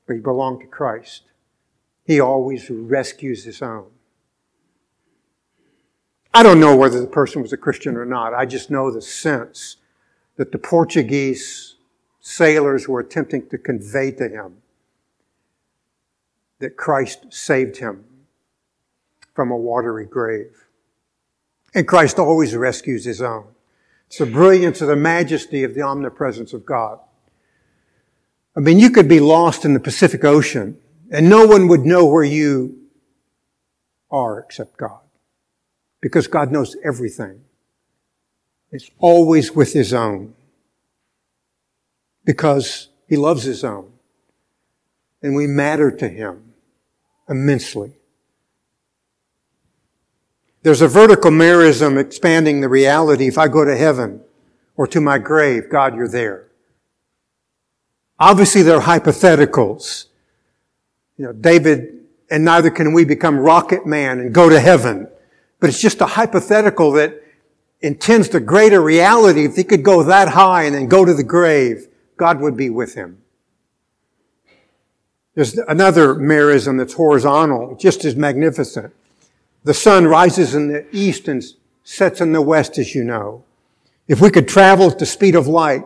But 0.06 0.14
you 0.14 0.22
belong 0.22 0.60
to 0.60 0.66
Christ. 0.66 1.22
He 2.04 2.20
always 2.20 2.70
rescues 2.70 3.44
his 3.44 3.60
own. 3.60 3.86
I 6.32 6.42
don't 6.42 6.60
know 6.60 6.76
whether 6.76 7.00
the 7.00 7.06
person 7.06 7.42
was 7.42 7.52
a 7.52 7.56
Christian 7.56 7.96
or 7.96 8.04
not. 8.04 8.34
I 8.34 8.46
just 8.46 8.70
know 8.70 8.90
the 8.90 9.02
sense 9.02 9.76
that 10.36 10.52
the 10.52 10.58
Portuguese 10.58 11.76
sailors 12.20 12.88
were 12.88 13.00
attempting 13.00 13.48
to 13.48 13.58
convey 13.58 14.10
to 14.12 14.28
him 14.28 14.56
that 16.58 16.76
Christ 16.76 17.26
saved 17.30 17.78
him 17.78 18.04
from 19.34 19.50
a 19.50 19.56
watery 19.56 20.06
grave. 20.06 20.66
And 21.74 21.86
Christ 21.86 22.18
always 22.18 22.54
rescues 22.54 23.04
his 23.04 23.20
own. 23.20 23.55
It's 24.06 24.18
the 24.18 24.26
brilliance 24.26 24.80
of 24.80 24.88
the 24.88 24.96
majesty 24.96 25.64
of 25.64 25.74
the 25.74 25.82
omnipresence 25.82 26.52
of 26.52 26.64
God. 26.64 27.00
I 28.56 28.60
mean, 28.60 28.78
you 28.78 28.90
could 28.90 29.08
be 29.08 29.20
lost 29.20 29.64
in 29.64 29.74
the 29.74 29.80
Pacific 29.80 30.24
Ocean 30.24 30.78
and 31.10 31.28
no 31.28 31.46
one 31.46 31.68
would 31.68 31.84
know 31.84 32.06
where 32.06 32.24
you 32.24 32.78
are 34.10 34.38
except 34.40 34.76
God. 34.76 35.00
Because 36.00 36.26
God 36.26 36.50
knows 36.50 36.76
everything. 36.84 37.42
It's 38.70 38.90
always 38.98 39.52
with 39.52 39.72
His 39.72 39.92
own. 39.92 40.34
Because 42.24 42.88
He 43.08 43.16
loves 43.16 43.44
His 43.44 43.64
own. 43.64 43.92
And 45.22 45.34
we 45.34 45.46
matter 45.46 45.90
to 45.90 46.08
Him 46.08 46.54
immensely. 47.28 47.95
There's 50.66 50.82
a 50.82 50.88
vertical 50.88 51.30
merism 51.30 51.96
expanding 51.96 52.60
the 52.60 52.68
reality. 52.68 53.28
If 53.28 53.38
I 53.38 53.46
go 53.46 53.64
to 53.64 53.76
heaven 53.76 54.20
or 54.76 54.88
to 54.88 55.00
my 55.00 55.16
grave, 55.16 55.70
God, 55.70 55.94
you're 55.94 56.08
there. 56.08 56.48
Obviously, 58.18 58.62
they're 58.62 58.80
hypotheticals. 58.80 60.06
You 61.18 61.26
know, 61.26 61.32
David, 61.32 62.00
and 62.32 62.44
neither 62.44 62.70
can 62.70 62.92
we 62.92 63.04
become 63.04 63.38
rocket 63.38 63.86
man 63.86 64.18
and 64.18 64.34
go 64.34 64.48
to 64.48 64.58
heaven. 64.58 65.06
But 65.60 65.70
it's 65.70 65.80
just 65.80 66.00
a 66.00 66.06
hypothetical 66.06 66.90
that 66.94 67.14
intends 67.80 68.28
the 68.30 68.40
greater 68.40 68.82
reality. 68.82 69.44
If 69.44 69.54
he 69.54 69.62
could 69.62 69.84
go 69.84 70.02
that 70.02 70.30
high 70.30 70.64
and 70.64 70.74
then 70.74 70.88
go 70.88 71.04
to 71.04 71.14
the 71.14 71.22
grave, 71.22 71.86
God 72.16 72.40
would 72.40 72.56
be 72.56 72.70
with 72.70 72.94
him. 72.94 73.22
There's 75.36 75.56
another 75.56 76.16
merism 76.16 76.76
that's 76.76 76.94
horizontal, 76.94 77.76
just 77.76 78.04
as 78.04 78.16
magnificent. 78.16 78.92
The 79.66 79.74
sun 79.74 80.06
rises 80.06 80.54
in 80.54 80.68
the 80.68 80.86
east 80.92 81.26
and 81.26 81.42
sets 81.82 82.20
in 82.20 82.30
the 82.30 82.40
west, 82.40 82.78
as 82.78 82.94
you 82.94 83.02
know. 83.02 83.42
If 84.06 84.20
we 84.20 84.30
could 84.30 84.46
travel 84.46 84.88
at 84.88 85.00
the 85.00 85.06
speed 85.06 85.34
of 85.34 85.48
light, 85.48 85.82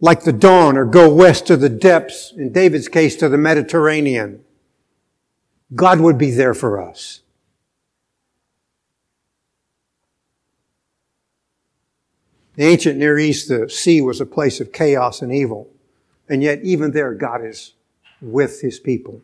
like 0.00 0.22
the 0.22 0.32
dawn, 0.32 0.78
or 0.78 0.86
go 0.86 1.12
west 1.12 1.46
to 1.48 1.58
the 1.58 1.68
depths, 1.68 2.32
in 2.34 2.50
David's 2.50 2.88
case, 2.88 3.14
to 3.16 3.28
the 3.28 3.36
Mediterranean, 3.36 4.42
God 5.74 6.00
would 6.00 6.16
be 6.16 6.30
there 6.30 6.54
for 6.54 6.80
us. 6.80 7.20
The 12.54 12.64
ancient 12.64 12.98
Near 12.98 13.18
East, 13.18 13.50
the 13.50 13.68
sea 13.68 14.00
was 14.00 14.18
a 14.18 14.26
place 14.26 14.62
of 14.62 14.72
chaos 14.72 15.20
and 15.20 15.30
evil. 15.30 15.68
And 16.26 16.42
yet, 16.42 16.62
even 16.62 16.92
there, 16.92 17.12
God 17.12 17.44
is 17.44 17.74
with 18.22 18.62
his 18.62 18.78
people. 18.80 19.20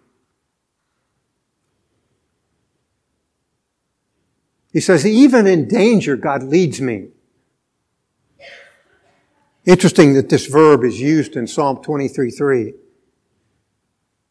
He 4.74 4.80
says, 4.80 5.06
even 5.06 5.46
in 5.46 5.68
danger, 5.68 6.16
God 6.16 6.42
leads 6.42 6.80
me. 6.80 7.06
Interesting 9.64 10.14
that 10.14 10.28
this 10.28 10.46
verb 10.46 10.82
is 10.82 11.00
used 11.00 11.36
in 11.36 11.46
Psalm 11.46 11.76
23:3. 11.76 12.74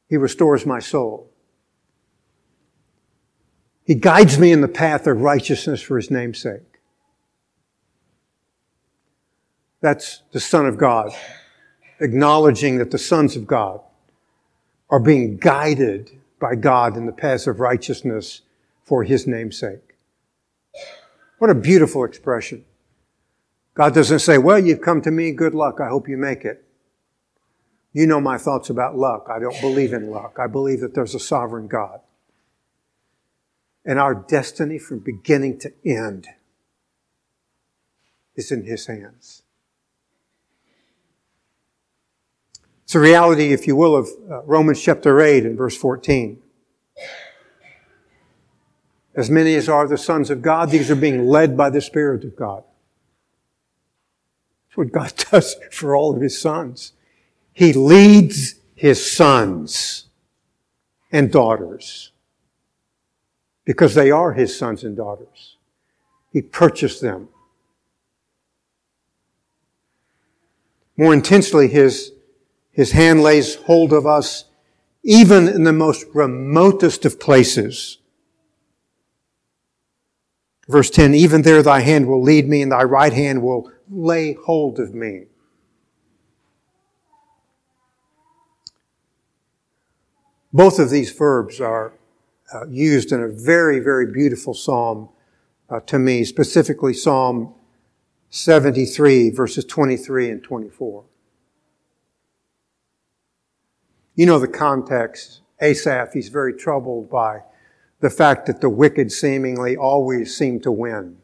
He 0.10 0.18
restores 0.18 0.66
my 0.66 0.80
soul. 0.80 1.32
He 3.86 3.96
guides 3.96 4.38
me 4.38 4.52
in 4.52 4.60
the 4.60 4.68
path 4.68 5.08
of 5.08 5.22
righteousness 5.22 5.82
for 5.82 5.96
his 5.96 6.12
name's 6.12 6.40
sake. 6.40 6.82
That's 9.80 10.24
the 10.34 10.42
Son 10.42 10.66
of 10.66 10.78
God, 10.78 11.12
acknowledging 12.00 12.80
that 12.80 12.92
the 12.92 12.98
sons 12.98 13.38
of 13.38 13.48
God 13.48 13.80
are 14.90 15.00
being 15.00 15.38
guided 15.38 16.12
by 16.38 16.56
God 16.56 16.98
in 16.98 17.06
the 17.06 17.14
paths 17.14 17.48
of 17.48 17.62
righteousness 17.62 18.42
for 18.84 19.04
his 19.06 19.26
name's 19.26 19.58
sake. 19.58 19.93
What 21.40 21.50
a 21.50 21.56
beautiful 21.56 22.04
expression. 22.06 22.66
God 23.74 23.94
doesn't 23.94 24.20
say, 24.20 24.38
well, 24.38 24.60
you've 24.60 24.82
come 24.82 25.02
to 25.02 25.12
me, 25.12 25.32
good 25.32 25.54
luck, 25.54 25.80
I 25.82 25.90
hope 25.90 26.08
you 26.08 26.18
make 26.18 26.46
it. 26.46 26.64
You 27.92 28.08
know 28.08 28.20
my 28.20 28.38
thoughts 28.38 28.70
about 28.70 28.98
luck. 28.98 29.28
I 29.30 29.40
don't 29.40 29.60
believe 29.62 29.94
in 29.94 30.10
luck. 30.10 30.38
I 30.40 30.48
believe 30.48 30.80
that 30.80 30.96
there's 30.96 31.14
a 31.14 31.20
sovereign 31.20 31.68
God. 31.68 32.00
And 33.86 34.00
our 34.00 34.16
destiny 34.16 34.80
from 34.80 35.00
beginning 35.00 35.60
to 35.60 35.74
end 35.86 36.28
is 38.36 38.52
in 38.52 38.64
His 38.64 38.88
hands. 38.88 39.44
It's 42.84 42.96
a 42.96 43.00
reality, 43.00 43.54
if 43.54 43.68
you 43.68 43.76
will, 43.76 43.96
of 43.96 44.08
uh, 44.30 44.42
Romans 44.44 44.82
chapter 44.82 45.22
8 45.22 45.46
and 45.46 45.58
verse 45.58 45.78
14. 45.78 46.42
As 49.16 49.30
many 49.30 49.56
as 49.56 49.70
are 49.70 49.88
the 49.88 49.98
sons 49.98 50.30
of 50.30 50.42
God, 50.42 50.70
these 50.70 50.90
are 50.90 50.96
being 50.96 51.28
led 51.28 51.56
by 51.56 51.70
the 51.70 51.82
Spirit 51.82 52.24
of 52.24 52.36
God. 52.36 52.64
That's 54.68 54.78
what 54.78 54.92
God 54.92 55.14
does 55.32 55.56
for 55.72 55.96
all 55.96 56.16
of 56.16 56.22
His 56.22 56.40
sons. 56.40 56.94
He 57.54 57.74
leads 57.74 58.56
His 58.76 59.12
sons 59.12 60.06
and 61.12 61.32
daughters 61.32 62.12
because 63.66 63.94
they 63.94 64.10
are 64.10 64.34
His 64.34 64.58
sons 64.58 64.84
and 64.84 64.98
daughters. 64.98 65.58
He 66.32 66.42
purchased 66.42 67.02
them. 67.02 67.30
More 70.98 71.14
intensely, 71.14 71.68
His, 71.68 72.14
His 72.72 72.94
hand 72.94 73.22
lays 73.22 73.56
hold 73.56 73.94
of 73.94 74.08
us 74.08 74.46
even 75.04 75.48
in 75.48 75.66
the 75.66 75.74
most 75.74 76.06
remotest 76.14 77.06
of 77.06 77.20
places 77.20 78.00
Verse 80.70 80.90
10, 80.90 81.14
even 81.14 81.42
there 81.42 81.62
thy 81.62 81.82
hand 81.82 82.08
will 82.08 82.22
lead 82.22 82.48
me 82.48 82.62
and 82.62 82.72
thy 82.72 82.84
right 82.84 83.14
hand 83.14 83.42
will 83.42 83.72
lay 83.90 84.34
hold 84.34 84.80
of 84.80 84.94
me. 84.94 85.26
Both 90.54 90.80
of 90.80 90.90
these 90.90 91.12
verbs 91.12 91.60
are 91.60 91.94
uh, 92.54 92.68
used 92.68 93.12
in 93.12 93.22
a 93.22 93.28
very, 93.28 93.80
very 93.80 94.12
beautiful 94.12 94.54
psalm 94.54 95.10
uh, 95.70 95.80
to 95.82 95.98
me, 95.98 96.24
specifically 96.24 96.94
Psalm 96.94 97.56
73, 98.30 99.32
verses 99.32 99.66
23 99.66 100.30
and 100.30 100.44
24. 100.44 101.04
You 104.16 104.26
know 104.28 104.38
the 104.38 104.48
context. 104.48 105.42
Asaph, 105.60 106.14
he's 106.14 106.30
very 106.30 106.54
troubled 106.54 107.10
by 107.10 107.42
the 108.04 108.10
fact 108.10 108.48
that 108.48 108.60
the 108.60 108.68
wicked 108.68 109.14
seemingly 109.14 109.78
always 109.78 110.36
seem 110.36 110.60
to 110.60 110.70
win. 110.70 111.16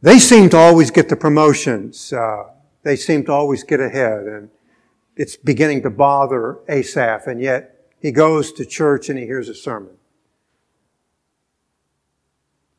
They 0.00 0.20
seem 0.20 0.48
to 0.50 0.56
always 0.56 0.92
get 0.92 1.08
the 1.08 1.16
promotions. 1.16 2.12
Uh, 2.12 2.44
they 2.84 2.94
seem 2.94 3.24
to 3.24 3.32
always 3.32 3.64
get 3.64 3.80
ahead. 3.80 4.26
And 4.26 4.48
it's 5.16 5.34
beginning 5.34 5.82
to 5.82 5.90
bother 5.90 6.58
Asaph. 6.68 7.26
And 7.26 7.42
yet 7.42 7.88
he 7.98 8.12
goes 8.12 8.52
to 8.52 8.64
church 8.64 9.08
and 9.08 9.18
he 9.18 9.26
hears 9.26 9.48
a 9.48 9.56
sermon. 9.56 9.96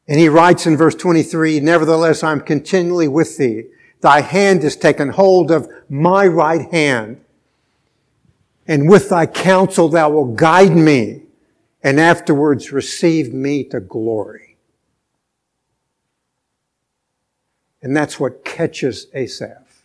And 0.08 0.18
he 0.18 0.30
writes 0.30 0.66
in 0.66 0.78
verse 0.78 0.96
23, 0.96 1.60
Nevertheless, 1.60 2.24
I'm 2.24 2.40
continually 2.40 3.10
with 3.10 3.36
thee. 3.36 3.66
Thy 4.00 4.22
hand 4.22 4.64
is 4.64 4.78
taken 4.78 5.10
hold 5.10 5.52
of 5.52 5.68
my 5.90 6.26
right 6.26 6.72
hand. 6.72 7.20
And 8.66 8.88
with 8.88 9.10
thy 9.10 9.26
counsel 9.26 9.90
thou 9.90 10.12
wilt 10.12 10.38
guide 10.38 10.78
me 10.78 11.24
and 11.84 12.00
afterwards 12.00 12.72
receive 12.72 13.34
me 13.34 13.64
to 13.64 13.80
glory. 13.80 14.58
And 17.82 17.96
that's 17.96 18.20
what 18.20 18.44
catches 18.44 19.08
Asaph 19.14 19.84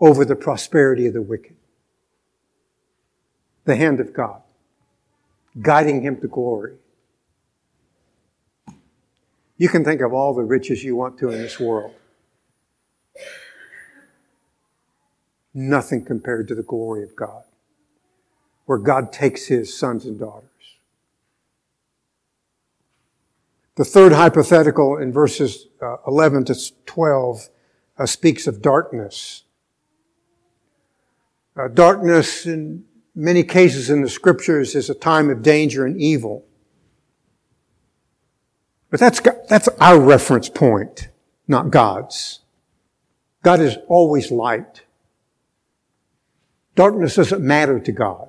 over 0.00 0.24
the 0.24 0.34
prosperity 0.34 1.06
of 1.06 1.12
the 1.12 1.22
wicked. 1.22 1.56
The 3.64 3.76
hand 3.76 4.00
of 4.00 4.12
God, 4.12 4.42
guiding 5.60 6.02
him 6.02 6.20
to 6.20 6.26
glory. 6.26 6.74
You 9.56 9.68
can 9.68 9.84
think 9.84 10.00
of 10.00 10.12
all 10.12 10.34
the 10.34 10.42
riches 10.42 10.82
you 10.82 10.96
want 10.96 11.18
to 11.20 11.30
in 11.30 11.40
this 11.40 11.60
world. 11.60 11.94
Nothing 15.54 16.04
compared 16.04 16.48
to 16.48 16.56
the 16.56 16.64
glory 16.64 17.04
of 17.04 17.14
God 17.14 17.44
where 18.66 18.78
God 18.78 19.12
takes 19.12 19.46
his 19.46 19.76
sons 19.76 20.04
and 20.04 20.18
daughters. 20.18 20.48
The 23.74 23.84
third 23.84 24.12
hypothetical 24.12 24.98
in 24.98 25.12
verses 25.12 25.68
uh, 25.80 25.96
11 26.06 26.44
to 26.46 26.72
12 26.84 27.48
uh, 27.98 28.06
speaks 28.06 28.46
of 28.46 28.60
darkness. 28.60 29.44
Uh, 31.56 31.68
darkness, 31.68 32.46
in 32.46 32.84
many 33.14 33.42
cases 33.42 33.90
in 33.90 34.02
the 34.02 34.08
scriptures, 34.08 34.74
is 34.74 34.90
a 34.90 34.94
time 34.94 35.30
of 35.30 35.42
danger 35.42 35.86
and 35.86 36.00
evil. 36.00 36.44
But 38.90 39.00
that's, 39.00 39.20
that's 39.48 39.68
our 39.80 39.98
reference 39.98 40.50
point, 40.50 41.08
not 41.48 41.70
God's. 41.70 42.40
God 43.42 43.60
is 43.60 43.78
always 43.88 44.30
light. 44.30 44.82
Darkness 46.74 47.16
doesn't 47.16 47.42
matter 47.42 47.80
to 47.80 47.92
God. 47.92 48.28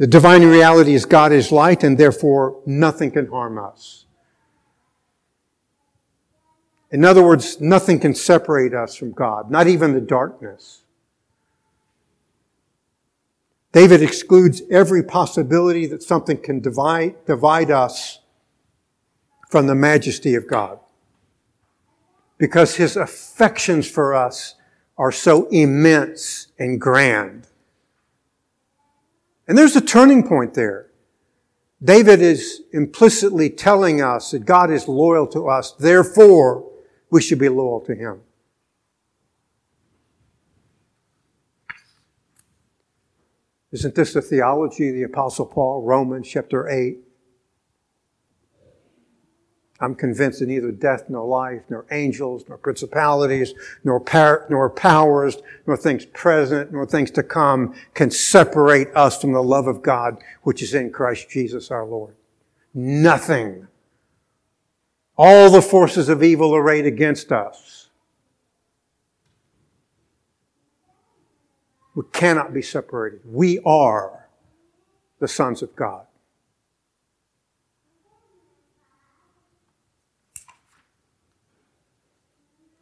The 0.00 0.06
divine 0.06 0.46
reality 0.46 0.94
is 0.94 1.04
God 1.04 1.30
is 1.30 1.52
light 1.52 1.84
and 1.84 1.98
therefore 1.98 2.62
nothing 2.64 3.10
can 3.10 3.26
harm 3.26 3.58
us. 3.58 4.06
In 6.90 7.04
other 7.04 7.22
words, 7.22 7.60
nothing 7.60 8.00
can 8.00 8.14
separate 8.14 8.72
us 8.72 8.96
from 8.96 9.12
God, 9.12 9.50
not 9.50 9.66
even 9.66 9.92
the 9.92 10.00
darkness. 10.00 10.84
David 13.72 14.02
excludes 14.02 14.62
every 14.70 15.02
possibility 15.02 15.84
that 15.88 16.02
something 16.02 16.38
can 16.38 16.60
divide, 16.60 17.22
divide 17.26 17.70
us 17.70 18.20
from 19.50 19.66
the 19.66 19.74
majesty 19.74 20.34
of 20.34 20.48
God. 20.48 20.80
Because 22.38 22.76
his 22.76 22.96
affections 22.96 23.86
for 23.86 24.14
us 24.14 24.54
are 24.96 25.12
so 25.12 25.46
immense 25.50 26.46
and 26.58 26.80
grand. 26.80 27.48
And 29.50 29.58
there's 29.58 29.74
a 29.74 29.80
turning 29.80 30.28
point 30.28 30.54
there. 30.54 30.92
David 31.82 32.22
is 32.22 32.62
implicitly 32.72 33.50
telling 33.50 34.00
us 34.00 34.30
that 34.30 34.44
God 34.44 34.70
is 34.70 34.86
loyal 34.86 35.26
to 35.26 35.48
us, 35.48 35.72
therefore 35.72 36.70
we 37.10 37.20
should 37.20 37.40
be 37.40 37.48
loyal 37.48 37.80
to 37.80 37.96
Him. 37.96 38.20
Isn't 43.72 43.96
this 43.96 44.12
the 44.12 44.22
theology 44.22 44.90
of 44.90 44.94
the 44.94 45.02
Apostle 45.02 45.46
Paul, 45.46 45.82
Romans 45.82 46.28
chapter 46.28 46.68
8? 46.68 46.98
I'm 49.80 49.94
convinced 49.94 50.40
that 50.40 50.46
neither 50.46 50.72
death 50.72 51.04
nor 51.08 51.26
life, 51.26 51.62
nor 51.70 51.86
angels, 51.90 52.44
nor 52.48 52.58
principalities, 52.58 53.54
nor, 53.82 53.98
par- 53.98 54.46
nor 54.50 54.68
powers, 54.68 55.38
nor 55.66 55.76
things 55.76 56.04
present, 56.04 56.70
nor 56.70 56.86
things 56.86 57.10
to 57.12 57.22
come 57.22 57.74
can 57.94 58.10
separate 58.10 58.88
us 58.94 59.20
from 59.20 59.32
the 59.32 59.42
love 59.42 59.66
of 59.66 59.82
God 59.82 60.18
which 60.42 60.62
is 60.62 60.74
in 60.74 60.90
Christ 60.90 61.30
Jesus 61.30 61.70
our 61.70 61.86
Lord. 61.86 62.14
Nothing. 62.74 63.68
All 65.16 65.50
the 65.50 65.62
forces 65.62 66.08
of 66.08 66.22
evil 66.22 66.54
arrayed 66.54 66.86
against 66.86 67.32
us. 67.32 67.88
We 71.94 72.02
cannot 72.12 72.52
be 72.52 72.62
separated. 72.62 73.20
We 73.24 73.60
are 73.64 74.28
the 75.18 75.28
sons 75.28 75.62
of 75.62 75.74
God. 75.74 76.06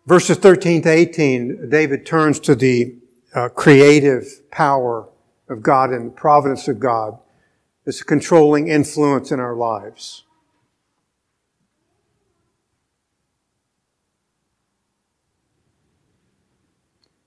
Verses 0.08 0.38
13 0.38 0.80
to 0.80 0.88
18, 0.88 1.68
David 1.68 2.06
turns 2.06 2.40
to 2.40 2.54
the 2.54 2.96
uh, 3.34 3.50
creative 3.50 4.24
power 4.50 5.06
of 5.50 5.62
God 5.62 5.90
and 5.90 6.06
the 6.06 6.14
providence 6.14 6.66
of 6.66 6.80
God 6.80 7.18
as 7.86 8.00
a 8.00 8.04
controlling 8.04 8.68
influence 8.68 9.30
in 9.30 9.38
our 9.38 9.54
lives. 9.54 10.24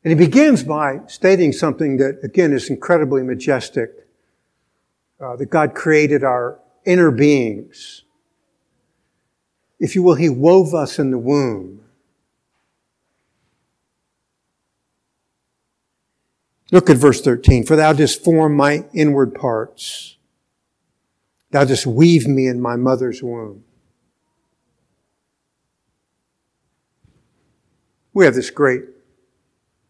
And 0.03 0.09
he 0.09 0.15
begins 0.15 0.63
by 0.63 1.01
stating 1.05 1.51
something 1.51 1.97
that, 1.97 2.21
again, 2.23 2.51
is 2.51 2.67
incredibly 2.67 3.21
majestic. 3.21 3.91
Uh, 5.19 5.35
that 5.35 5.51
God 5.51 5.75
created 5.75 6.23
our 6.23 6.59
inner 6.83 7.11
beings. 7.11 8.05
If 9.79 9.93
you 9.93 10.01
will, 10.01 10.15
he 10.15 10.29
wove 10.29 10.73
us 10.73 10.97
in 10.97 11.11
the 11.11 11.19
womb. 11.19 11.80
Look 16.71 16.89
at 16.89 16.97
verse 16.97 17.21
13. 17.21 17.65
For 17.65 17.75
thou 17.75 17.91
didst 17.91 18.23
form 18.23 18.55
my 18.55 18.85
inward 18.93 19.35
parts. 19.35 20.17
Thou 21.51 21.65
didst 21.65 21.85
weave 21.85 22.27
me 22.27 22.47
in 22.47 22.61
my 22.61 22.77
mother's 22.77 23.21
womb. 23.21 23.65
We 28.13 28.25
have 28.25 28.35
this 28.35 28.49
great 28.49 28.83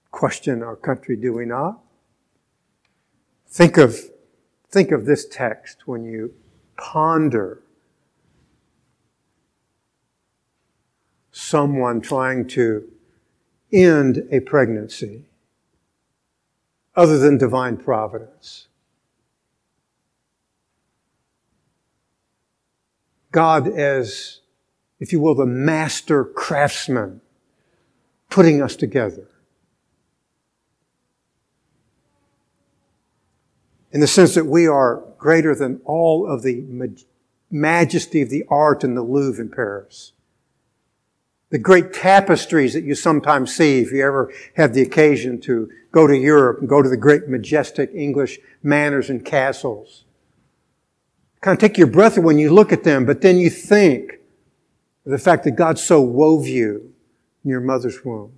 question 0.09 0.55
in 0.55 0.63
our 0.63 0.75
country, 0.75 1.15
do 1.15 1.33
we 1.33 1.45
not? 1.45 1.79
Think 3.47 3.77
of, 3.77 3.97
think 4.69 4.91
of 4.91 5.05
this 5.05 5.27
text 5.27 5.87
when 5.87 6.03
you 6.03 6.33
ponder 6.77 7.61
someone 11.31 12.01
trying 12.01 12.47
to 12.47 12.87
end 13.71 14.27
a 14.31 14.39
pregnancy 14.39 15.25
other 16.95 17.17
than 17.17 17.37
divine 17.37 17.77
providence. 17.77 18.67
God 23.31 23.67
as, 23.67 24.41
if 24.99 25.13
you 25.13 25.19
will, 25.19 25.35
the 25.35 25.45
master 25.45 26.25
craftsman 26.25 27.21
putting 28.29 28.61
us 28.61 28.75
together. 28.75 29.27
In 33.91 33.99
the 33.99 34.07
sense 34.07 34.35
that 34.35 34.45
we 34.45 34.67
are 34.67 35.03
greater 35.17 35.53
than 35.53 35.81
all 35.85 36.25
of 36.25 36.43
the 36.43 36.65
majesty 37.49 38.21
of 38.21 38.29
the 38.29 38.45
art 38.49 38.83
in 38.83 38.95
the 38.95 39.01
Louvre 39.01 39.41
in 39.41 39.49
Paris 39.49 40.13
the 41.51 41.59
great 41.59 41.93
tapestries 41.93 42.73
that 42.73 42.85
you 42.85 42.95
sometimes 42.95 43.53
see 43.53 43.79
if 43.79 43.91
you 43.91 44.03
ever 44.03 44.33
have 44.55 44.73
the 44.73 44.81
occasion 44.81 45.39
to 45.41 45.69
go 45.91 46.07
to 46.07 46.17
Europe 46.17 46.59
and 46.59 46.69
go 46.69 46.81
to 46.81 46.89
the 46.89 46.97
great 46.97 47.27
majestic 47.27 47.91
English 47.93 48.39
manors 48.63 49.09
and 49.09 49.23
castles. 49.23 50.05
kind 51.41 51.55
of 51.55 51.59
take 51.59 51.77
your 51.77 51.87
breath 51.87 52.17
away 52.17 52.25
when 52.25 52.39
you 52.39 52.53
look 52.53 52.71
at 52.71 52.83
them, 52.83 53.05
but 53.05 53.21
then 53.21 53.37
you 53.37 53.49
think 53.49 54.13
of 55.05 55.11
the 55.11 55.17
fact 55.17 55.43
that 55.43 55.51
God 55.51 55.77
so 55.77 55.99
wove 55.99 56.47
you 56.47 56.93
in 57.43 57.49
your 57.49 57.59
mother's 57.59 58.05
womb 58.05 58.33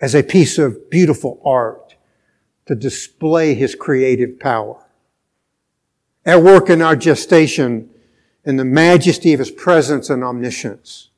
as 0.00 0.14
a 0.14 0.22
piece 0.22 0.58
of 0.58 0.90
beautiful 0.90 1.40
art 1.44 1.94
to 2.66 2.74
display 2.74 3.54
his 3.54 3.74
creative 3.74 4.40
power. 4.40 4.84
At 6.26 6.42
work 6.42 6.68
in 6.68 6.82
our 6.82 6.96
gestation 6.96 7.90
in 8.44 8.56
the 8.56 8.64
majesty 8.64 9.32
of 9.32 9.38
his 9.38 9.50
presence 9.50 10.10
and 10.10 10.22
omniscience. 10.22 11.10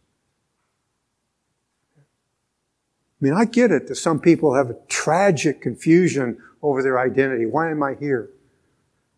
I 1.98 3.24
mean, 3.24 3.32
I 3.32 3.44
get 3.44 3.72
it 3.72 3.88
that 3.88 3.96
some 3.96 4.20
people 4.20 4.54
have 4.54 4.70
a 4.70 4.76
tragic 4.88 5.60
confusion 5.60 6.38
over 6.62 6.82
their 6.82 6.98
identity. 6.98 7.46
Why 7.46 7.70
am 7.70 7.82
I 7.82 7.94
here? 7.94 8.30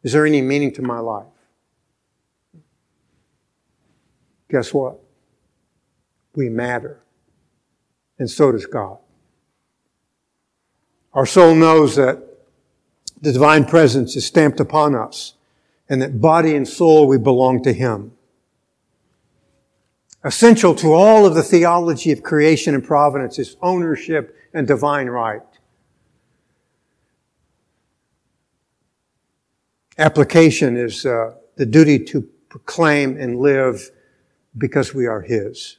Is 0.03 0.13
there 0.13 0.25
any 0.25 0.41
meaning 0.41 0.73
to 0.75 0.83
my 0.83 1.01
life? 1.01 1.27
Guess 4.51 4.73
what? 4.73 4.99
We 6.35 6.49
matter. 6.49 7.01
And 8.19 8.31
so 8.31 8.53
does 8.53 8.67
God. 8.67 8.99
Our 11.13 11.27
soul 11.27 11.55
knows 11.55 11.97
that 11.97 12.23
the 13.21 13.33
divine 13.33 13.65
presence 13.65 14.15
is 14.15 14.25
stamped 14.25 14.61
upon 14.61 14.95
us 14.95 15.35
and 15.89 16.03
that 16.03 16.21
body 16.21 16.55
and 16.55 16.67
soul 16.67 17.07
we 17.07 17.19
belong 17.19 17.63
to 17.63 17.73
Him. 17.73 18.13
Essential 20.25 20.75
to 20.75 20.93
all 20.93 21.25
of 21.25 21.35
the 21.35 21.43
theology 21.43 22.13
of 22.13 22.23
creation 22.23 22.75
and 22.75 22.85
providence 22.85 23.39
is 23.39 23.57
ownership 23.63 24.37
and 24.53 24.67
divine 24.67 25.07
right. 25.07 25.43
Application 29.97 30.77
is 30.77 31.07
uh, 31.07 31.35
the 31.57 31.67
duty 31.67 31.99
to 31.99 32.23
proclaim 32.49 33.17
and 33.17 33.39
live 33.39 33.91
because 34.57 34.95
we 34.95 35.07
are 35.07 35.21
His. 35.21 35.79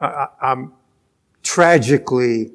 I, 0.00 0.28
am 0.42 0.72
tragically, 1.42 2.52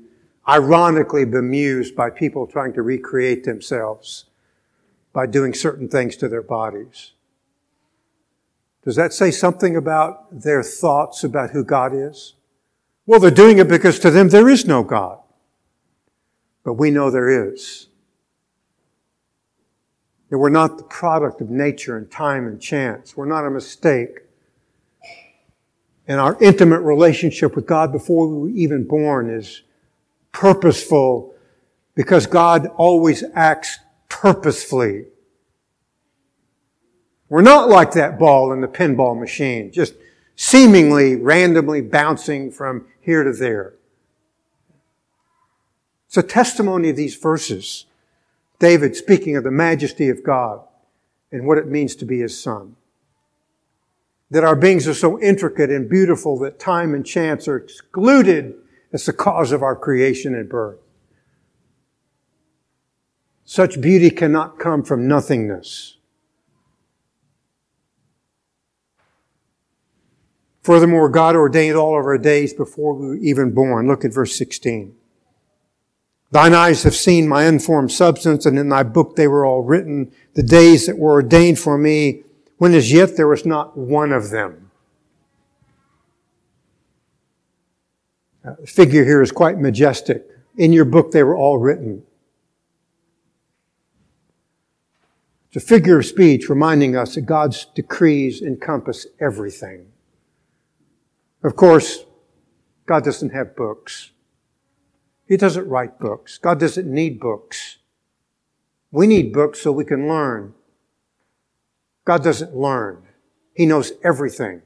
ironically 0.49 1.25
bemused 1.25 1.95
by 1.95 2.09
people 2.09 2.47
trying 2.47 2.73
to 2.73 2.81
recreate 2.81 3.43
themselves 3.43 4.25
by 5.13 5.27
doing 5.27 5.53
certain 5.53 5.87
things 5.87 6.17
to 6.17 6.27
their 6.27 6.41
bodies. 6.41 7.11
Does 8.83 8.95
that 8.95 9.13
say 9.13 9.29
something 9.29 9.75
about 9.75 10.41
their 10.41 10.63
thoughts 10.63 11.23
about 11.23 11.51
who 11.51 11.63
God 11.63 11.93
is? 11.93 12.33
Well, 13.05 13.19
they're 13.19 13.29
doing 13.29 13.59
it 13.59 13.67
because 13.67 13.99
to 13.99 14.09
them 14.09 14.29
there 14.29 14.49
is 14.49 14.65
no 14.65 14.83
God. 14.83 15.19
But 16.63 16.73
we 16.73 16.89
know 16.89 17.11
there 17.11 17.51
is. 17.53 17.87
That 20.29 20.37
we're 20.37 20.49
not 20.49 20.77
the 20.77 20.83
product 20.83 21.41
of 21.41 21.49
nature 21.49 21.97
and 21.97 22.09
time 22.09 22.47
and 22.47 22.59
chance. 22.59 23.15
We're 23.15 23.25
not 23.25 23.45
a 23.45 23.51
mistake. 23.51 24.19
And 26.07 26.19
our 26.19 26.37
intimate 26.41 26.81
relationship 26.81 27.55
with 27.55 27.67
God 27.67 27.91
before 27.91 28.27
we 28.27 28.37
were 28.37 28.57
even 28.57 28.87
born 28.87 29.29
is 29.29 29.61
purposeful 30.31 31.33
because 31.95 32.27
God 32.27 32.67
always 32.77 33.23
acts 33.33 33.79
purposefully. 34.07 35.05
We're 37.29 37.41
not 37.41 37.69
like 37.69 37.91
that 37.91 38.17
ball 38.17 38.51
in 38.51 38.61
the 38.61 38.67
pinball 38.67 39.19
machine, 39.19 39.71
just 39.71 39.93
seemingly 40.35 41.15
randomly 41.15 41.81
bouncing 41.81 42.51
from 42.51 42.87
here 43.01 43.23
to 43.23 43.33
there. 43.33 43.75
It's 46.07 46.17
a 46.17 46.23
testimony 46.23 46.89
of 46.89 46.95
these 46.95 47.15
verses. 47.15 47.85
David 48.57 48.95
speaking 48.95 49.35
of 49.35 49.43
the 49.43 49.51
majesty 49.51 50.09
of 50.09 50.23
God 50.23 50.61
and 51.31 51.45
what 51.45 51.57
it 51.57 51.67
means 51.67 51.95
to 51.97 52.05
be 52.05 52.19
his 52.19 52.41
son. 52.41 52.75
That 54.31 54.43
our 54.43 54.55
beings 54.55 54.87
are 54.87 54.93
so 54.93 55.19
intricate 55.19 55.69
and 55.69 55.89
beautiful 55.89 56.37
that 56.39 56.59
time 56.59 56.93
and 56.93 57.05
chance 57.05 57.47
are 57.47 57.57
excluded 57.57 58.55
as 58.91 59.05
the 59.05 59.13
cause 59.13 59.51
of 59.51 59.61
our 59.61 59.75
creation 59.75 60.33
and 60.35 60.49
birth. 60.49 60.79
Such 63.45 63.81
beauty 63.81 64.09
cannot 64.09 64.59
come 64.59 64.83
from 64.83 65.07
nothingness. 65.07 65.97
Furthermore, 70.61 71.09
God 71.09 71.35
ordained 71.35 71.75
all 71.75 71.99
of 71.99 72.05
our 72.05 72.17
days 72.17 72.53
before 72.53 72.93
we 72.93 73.07
were 73.07 73.15
even 73.15 73.51
born. 73.51 73.87
Look 73.87 74.05
at 74.05 74.13
verse 74.13 74.37
16. 74.37 74.95
Thine 76.31 76.53
eyes 76.53 76.83
have 76.83 76.95
seen 76.95 77.27
my 77.27 77.45
unformed 77.45 77.91
substance, 77.91 78.45
and 78.45 78.59
in 78.59 78.69
thy 78.69 78.83
book 78.83 79.15
they 79.15 79.27
were 79.27 79.45
all 79.45 79.63
written, 79.63 80.11
the 80.35 80.43
days 80.43 80.85
that 80.85 80.99
were 80.99 81.13
ordained 81.13 81.57
for 81.57 81.77
me, 81.77 82.23
when 82.57 82.75
as 82.75 82.91
yet 82.91 83.17
there 83.17 83.27
was 83.27 83.47
not 83.47 83.75
one 83.77 84.11
of 84.11 84.29
them. 84.29 84.68
Uh, 88.45 88.55
the 88.59 88.67
figure 88.67 89.03
here 89.03 89.21
is 89.21 89.31
quite 89.31 89.57
majestic. 89.57 90.25
In 90.57 90.73
your 90.73 90.85
book 90.85 91.11
they 91.11 91.23
were 91.23 91.35
all 91.35 91.57
written. 91.57 92.03
It's 95.47 95.63
a 95.63 95.67
figure 95.67 95.99
of 95.99 96.05
speech 96.05 96.47
reminding 96.47 96.95
us 96.95 97.15
that 97.15 97.21
God's 97.21 97.65
decrees 97.73 98.41
encompass 98.41 99.07
everything. 99.19 99.87
Of 101.43 101.55
course, 101.55 102.05
God 102.85 103.03
doesn't 103.03 103.31
have 103.31 103.55
books. 103.55 104.11
He 105.27 105.37
doesn't 105.37 105.67
write 105.67 105.99
books. 105.99 106.37
God 106.37 106.59
doesn't 106.59 106.87
need 106.87 107.19
books. 107.19 107.77
We 108.91 109.07
need 109.07 109.33
books 109.33 109.61
so 109.61 109.71
we 109.71 109.85
can 109.85 110.07
learn. 110.07 110.53
God 112.05 112.23
doesn't 112.23 112.55
learn. 112.55 113.03
He 113.53 113.65
knows 113.65 113.93
everything 114.03 114.61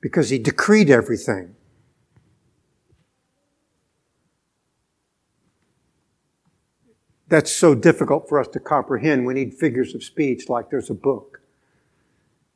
because 0.00 0.30
He 0.30 0.38
decreed 0.38 0.90
everything. 0.90 1.54
That's 7.28 7.52
so 7.52 7.74
difficult 7.74 8.28
for 8.28 8.40
us 8.40 8.48
to 8.48 8.60
comprehend. 8.60 9.26
We 9.26 9.34
need 9.34 9.54
figures 9.54 9.94
of 9.94 10.02
speech 10.02 10.48
like 10.48 10.70
there's 10.70 10.90
a 10.90 10.94
book. 10.94 11.40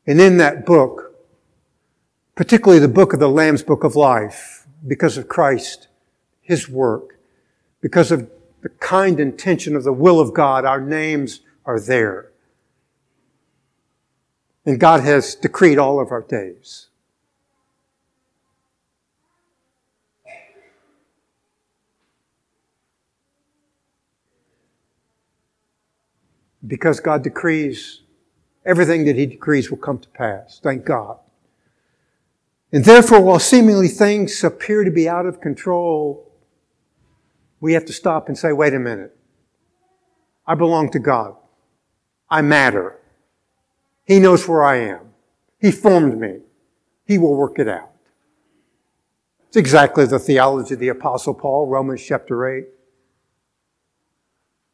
And 0.07 0.21
in 0.21 0.39
that 0.39 0.67
book, 0.67 1.15
particularly 2.35 2.81
the 2.81 2.89
book 2.89 3.13
of 3.13 3.21
the 3.21 3.29
Lamb's 3.29 3.63
Book 3.63 3.85
of 3.85 3.95
Life, 3.95 4.67
because 4.87 5.17
of 5.17 5.29
Christ, 5.29 5.89
His 6.41 6.69
work, 6.69 7.19
because 7.81 8.11
of 8.11 8.31
the 8.63 8.69
kind 8.69 9.21
intention 9.21 9.77
of 9.77 9.85
the 9.85 9.93
will 9.93 10.21
of 10.21 10.33
God, 10.33 10.65
our 10.65 10.81
names 10.81 11.41
are 11.65 11.81
there. 11.81 12.31
And 14.65 14.79
God 14.79 15.03
has 15.03 15.35
decreed 15.35 15.79
all 15.79 16.01
of 16.01 16.11
our 16.11 16.23
days. 16.23 16.89
Because 26.67 27.01
God 27.01 27.23
decrees, 27.23 28.03
everything 28.65 29.05
that 29.07 29.17
He 29.17 29.27
decrees 29.27 29.71
will 29.71 29.79
come 29.79 29.99
to 29.99 30.09
pass. 30.09 30.61
Thank 30.63 30.85
God. 30.85 31.19
And 32.73 32.85
therefore, 32.85 33.21
while 33.21 33.39
seemingly 33.39 33.89
things 33.89 34.43
appear 34.43 34.85
to 34.85 34.91
be 34.91 35.09
out 35.09 35.27
of 35.27 35.41
control, 35.41 36.33
we 37.61 37.75
have 37.75 37.85
to 37.87 37.93
stop 37.93 38.29
and 38.29 38.37
say, 38.37 38.53
wait 38.53 38.75
a 38.75 38.79
minute. 38.79 39.17
I 40.47 40.55
belong 40.55 40.91
to 40.93 40.99
God. 40.99 41.37
I 42.31 42.43
matter. 42.43 42.99
He 44.05 44.19
knows 44.19 44.49
where 44.49 44.65
I 44.65 44.77
am. 44.77 45.13
He 45.61 45.71
formed 45.71 46.19
me. 46.19 46.39
He 47.05 47.19
will 47.19 47.37
work 47.37 47.59
it 47.59 47.69
out. 47.69 47.91
It's 49.49 49.57
exactly 49.57 50.07
the 50.07 50.19
theology 50.19 50.75
of 50.75 50.81
the 50.81 50.89
Apostle 50.89 51.35
Paul, 51.35 51.67
Romans 51.67 52.03
chapter 52.03 52.49
8. 52.49 52.65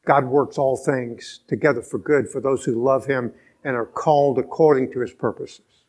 God 0.09 0.25
works 0.25 0.57
all 0.57 0.75
things 0.75 1.41
together 1.49 1.83
for 1.83 1.99
good 1.99 2.31
for 2.31 2.41
those 2.41 2.65
who 2.65 2.83
love 2.83 3.05
him 3.05 3.31
and 3.63 3.77
are 3.77 3.85
called 3.85 4.39
according 4.39 4.91
to 4.93 5.01
his 5.01 5.13
purposes. 5.13 5.85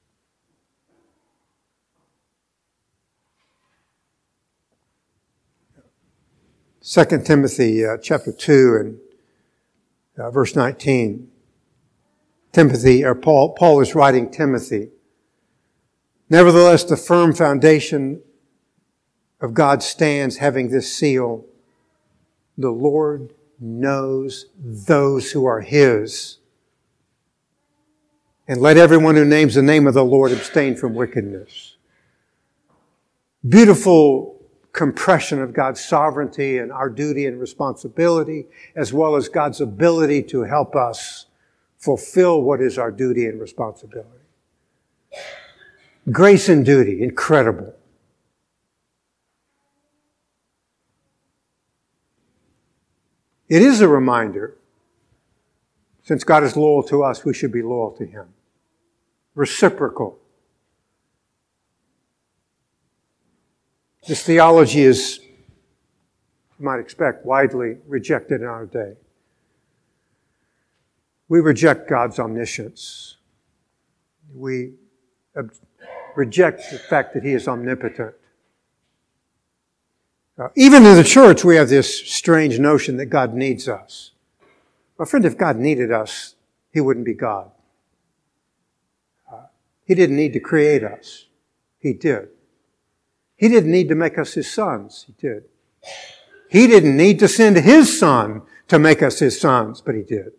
Second 6.82 7.26
Timothy 7.26 7.86
uh, 7.86 7.96
chapter 7.96 8.34
2 8.34 8.78
and 8.82 8.98
uh, 10.18 10.30
verse 10.32 10.54
19. 10.54 11.30
Timothy, 12.52 13.06
or 13.06 13.16
Paul, 13.16 13.54
Paul 13.54 13.80
is 13.80 13.96
writing 13.96 14.30
Timothy. 14.30 14.90
Nevertheless, 16.30 16.84
the 16.84 16.98
firm 16.98 17.34
foundation 17.34 18.22
of 19.40 19.54
God 19.54 19.82
stands 19.82 20.38
having 20.38 20.72
this 20.72 20.94
seal. 20.94 21.46
The 22.58 22.72
Lord 22.72 23.34
knows 23.60 24.48
those 24.58 25.32
who 25.32 25.46
are 25.46 25.62
his. 25.62 26.38
And 28.48 28.62
let 28.62 28.78
everyone 28.78 29.16
who 29.16 29.26
names 29.26 29.56
the 29.56 29.62
name 29.62 29.86
of 29.86 29.94
the 29.94 30.04
Lord 30.04 30.32
abstain 30.32 30.76
from 30.76 30.96
wickedness. 30.96 31.78
Beautiful 33.48 34.42
compression 34.72 35.42
of 35.42 35.54
God's 35.54 35.84
sovereignty 35.84 36.58
and 36.58 36.72
our 36.72 36.90
duty 36.90 37.26
and 37.26 37.40
responsibility, 37.40 38.46
as 38.76 38.94
well 38.94 39.16
as 39.16 39.30
God's 39.30 39.62
ability 39.62 40.24
to 40.24 40.44
help 40.44 40.76
us 40.76 41.26
fulfill 41.78 42.42
what 42.42 42.62
is 42.62 42.78
our 42.78 42.92
duty 42.92 43.26
and 43.26 43.40
responsibility. 43.40 44.10
Grace 46.12 46.50
and 46.50 46.66
duty, 46.66 47.04
incredible. 47.04 47.74
It 53.50 53.64
is 53.64 53.82
a 53.82 53.88
reminder, 53.88 54.56
since 56.04 56.24
God 56.24 56.44
is 56.44 56.56
loyal 56.56 56.84
to 56.84 57.04
us, 57.04 57.26
we 57.26 57.34
should 57.34 57.52
be 57.52 57.64
loyal 57.64 57.92
to 57.98 58.06
Him. 58.06 58.28
Reciprocal. 59.34 60.20
This 64.08 64.24
theology 64.24 64.82
is, 64.82 65.20
you 66.60 66.66
might 66.66 66.80
expect, 66.80 67.26
widely 67.26 67.78
rejected 67.88 68.42
in 68.42 68.48
our 68.48 68.66
day. 68.66 68.94
We 71.28 71.40
reject 71.42 71.90
God's 71.90 72.20
omniscience. 72.20 73.18
We 74.34 74.74
reject 76.16 76.72
the 76.72 76.78
fact 76.78 77.14
that 77.16 77.24
He 77.24 77.34
is 77.34 77.48
omnipotent. 77.48 78.14
Uh, 80.40 80.48
even 80.56 80.86
in 80.86 80.96
the 80.96 81.04
church, 81.04 81.44
we 81.44 81.58
have 81.58 81.68
this 81.68 82.08
strange 82.10 82.60
notion 82.60 82.96
that 82.96 83.08
God 83.08 83.34
needs 83.34 83.68
us. 83.68 84.12
My 84.98 85.04
friend, 85.04 85.26
if 85.26 85.38
God 85.38 85.58
needed 85.58 85.92
us, 85.92 86.36
He 86.72 86.80
wouldn't 86.80 87.06
be 87.06 87.14
God. 87.14 87.52
Uh, 89.32 89.48
he 89.84 89.96
didn't 89.96 90.16
need 90.16 90.32
to 90.34 90.40
create 90.40 90.84
us. 90.84 91.26
He 91.80 91.94
did. 91.94 92.30
He 93.36 93.50
didn't 93.50 93.72
need 93.72 93.90
to 93.90 93.96
make 93.96 94.18
us 94.18 94.34
His 94.34 94.50
sons. 94.50 95.06
He 95.08 95.14
did. 95.20 95.44
He 96.50 96.68
didn't 96.68 96.96
need 96.96 97.20
to 97.20 97.28
send 97.28 97.58
His 97.58 98.00
Son 98.00 98.42
to 98.70 98.80
make 98.80 99.04
us 99.04 99.20
His 99.20 99.40
sons, 99.40 99.82
but 99.82 99.96
He 99.96 100.04
did. 100.04 100.32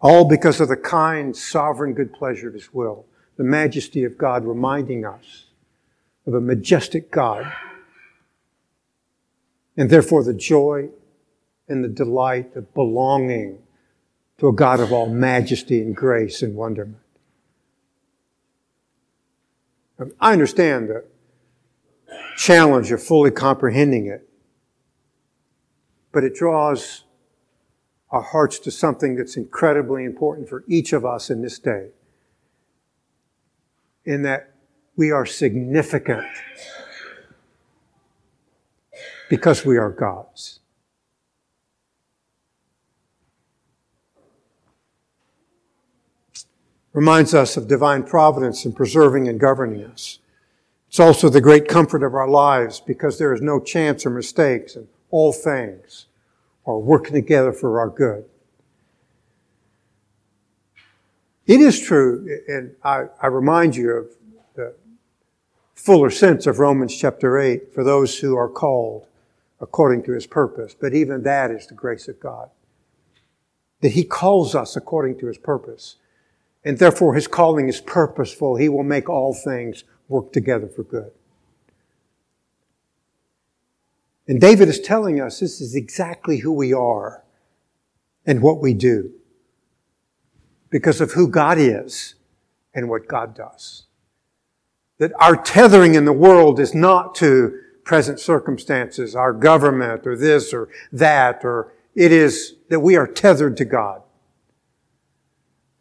All 0.00 0.24
because 0.24 0.60
of 0.60 0.68
the 0.68 0.76
kind, 0.76 1.36
sovereign 1.36 1.94
good 1.94 2.12
pleasure 2.12 2.48
of 2.48 2.54
His 2.54 2.74
will, 2.74 3.06
the 3.36 3.44
majesty 3.44 4.02
of 4.02 4.18
God 4.18 4.44
reminding 4.44 5.04
us 5.04 5.46
of 6.26 6.34
a 6.34 6.40
majestic 6.40 7.10
God, 7.10 7.52
and 9.76 9.90
therefore 9.90 10.22
the 10.22 10.34
joy 10.34 10.88
and 11.68 11.84
the 11.84 11.88
delight 11.88 12.54
of 12.56 12.72
belonging 12.74 13.58
to 14.38 14.48
a 14.48 14.52
God 14.52 14.80
of 14.80 14.92
all 14.92 15.08
majesty 15.08 15.80
and 15.80 15.94
grace 15.94 16.42
and 16.42 16.54
wonderment. 16.54 16.98
I 20.20 20.32
understand 20.32 20.88
the 20.88 21.04
challenge 22.36 22.90
of 22.90 23.02
fully 23.02 23.30
comprehending 23.30 24.06
it, 24.06 24.28
but 26.10 26.24
it 26.24 26.34
draws 26.34 27.04
our 28.10 28.22
hearts 28.22 28.58
to 28.58 28.70
something 28.70 29.16
that's 29.16 29.36
incredibly 29.36 30.04
important 30.04 30.48
for 30.48 30.64
each 30.68 30.92
of 30.92 31.04
us 31.06 31.30
in 31.30 31.40
this 31.40 31.58
day. 31.58 31.88
In 34.04 34.22
that 34.22 34.52
we 34.96 35.10
are 35.10 35.24
significant 35.24 36.26
because 39.32 39.64
we 39.64 39.78
are 39.78 39.88
God's. 39.88 40.60
Reminds 46.92 47.32
us 47.32 47.56
of 47.56 47.66
divine 47.66 48.02
providence 48.02 48.66
in 48.66 48.74
preserving 48.74 49.28
and 49.28 49.40
governing 49.40 49.84
us. 49.84 50.18
It's 50.88 51.00
also 51.00 51.30
the 51.30 51.40
great 51.40 51.66
comfort 51.66 52.02
of 52.02 52.12
our 52.12 52.28
lives 52.28 52.78
because 52.78 53.16
there 53.16 53.32
is 53.32 53.40
no 53.40 53.58
chance 53.58 54.04
or 54.04 54.10
mistakes 54.10 54.76
in 54.76 54.86
all 55.10 55.32
things 55.32 56.08
are 56.66 56.78
working 56.78 57.14
together 57.14 57.54
for 57.54 57.80
our 57.80 57.88
good. 57.88 58.26
It 61.46 61.62
is 61.62 61.80
true, 61.80 62.38
and 62.48 62.74
I, 62.84 63.06
I 63.18 63.28
remind 63.28 63.76
you 63.76 63.92
of 63.92 64.10
the 64.56 64.74
fuller 65.74 66.10
sense 66.10 66.46
of 66.46 66.58
Romans 66.58 66.94
chapter 66.94 67.38
8 67.38 67.72
for 67.72 67.82
those 67.82 68.18
who 68.18 68.36
are 68.36 68.50
called 68.50 69.06
according 69.62 70.02
to 70.02 70.12
his 70.12 70.26
purpose. 70.26 70.76
But 70.78 70.92
even 70.92 71.22
that 71.22 71.50
is 71.52 71.68
the 71.68 71.74
grace 71.74 72.08
of 72.08 72.20
God. 72.20 72.50
That 73.80 73.92
he 73.92 74.04
calls 74.04 74.54
us 74.54 74.76
according 74.76 75.18
to 75.20 75.26
his 75.28 75.38
purpose. 75.38 75.96
And 76.64 76.78
therefore 76.78 77.14
his 77.14 77.28
calling 77.28 77.68
is 77.68 77.80
purposeful. 77.80 78.56
He 78.56 78.68
will 78.68 78.82
make 78.82 79.08
all 79.08 79.32
things 79.32 79.84
work 80.08 80.32
together 80.32 80.66
for 80.66 80.82
good. 80.82 81.12
And 84.28 84.40
David 84.40 84.68
is 84.68 84.80
telling 84.80 85.20
us 85.20 85.40
this 85.40 85.60
is 85.60 85.74
exactly 85.74 86.38
who 86.38 86.52
we 86.52 86.72
are 86.72 87.22
and 88.26 88.42
what 88.42 88.60
we 88.60 88.74
do 88.74 89.12
because 90.70 91.00
of 91.00 91.12
who 91.12 91.28
God 91.28 91.58
is 91.58 92.14
and 92.74 92.88
what 92.88 93.08
God 93.08 93.34
does. 93.34 93.84
That 94.98 95.12
our 95.20 95.36
tethering 95.36 95.94
in 95.94 96.04
the 96.04 96.12
world 96.12 96.60
is 96.60 96.74
not 96.74 97.14
to 97.16 97.58
present 97.84 98.20
circumstances, 98.20 99.14
our 99.14 99.32
government 99.32 100.06
or 100.06 100.16
this 100.16 100.52
or 100.52 100.68
that, 100.92 101.44
or 101.44 101.72
it 101.94 102.12
is 102.12 102.54
that 102.68 102.80
we 102.80 102.96
are 102.96 103.06
tethered 103.06 103.56
to 103.56 103.64
God. 103.64 104.02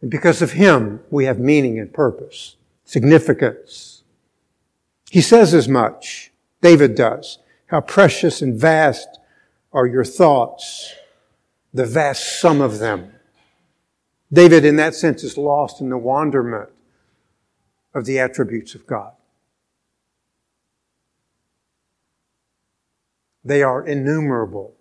And 0.02 0.10
because 0.10 0.42
of 0.42 0.54
Him, 0.54 1.02
we 1.10 1.26
have 1.26 1.40
meaning 1.40 1.80
and 1.80 1.94
purpose, 1.94 2.56
significance. 2.86 4.04
He 5.10 5.22
says 5.22 5.54
as 5.54 5.68
much. 5.68 6.32
David 6.62 6.96
does. 6.96 7.40
How 7.68 7.82
precious 7.82 8.42
and 8.42 8.60
vast 8.60 9.20
are 9.74 9.88
your 9.88 10.04
thoughts, 10.04 10.94
the 11.74 11.86
vast 11.86 12.40
sum 12.40 12.62
of 12.62 12.80
them. 12.80 13.14
David, 14.34 14.66
in 14.66 14.76
that 14.78 14.96
sense, 14.96 15.24
is 15.24 15.38
lost 15.38 15.82
in 15.82 15.90
the 15.90 15.98
wonderment 15.98 16.70
of 17.94 18.06
the 18.06 18.20
attributes 18.20 18.76
of 18.76 18.88
God. 18.88 19.14
They 23.44 23.64
are 23.64 23.86
innumerable. 23.86 24.76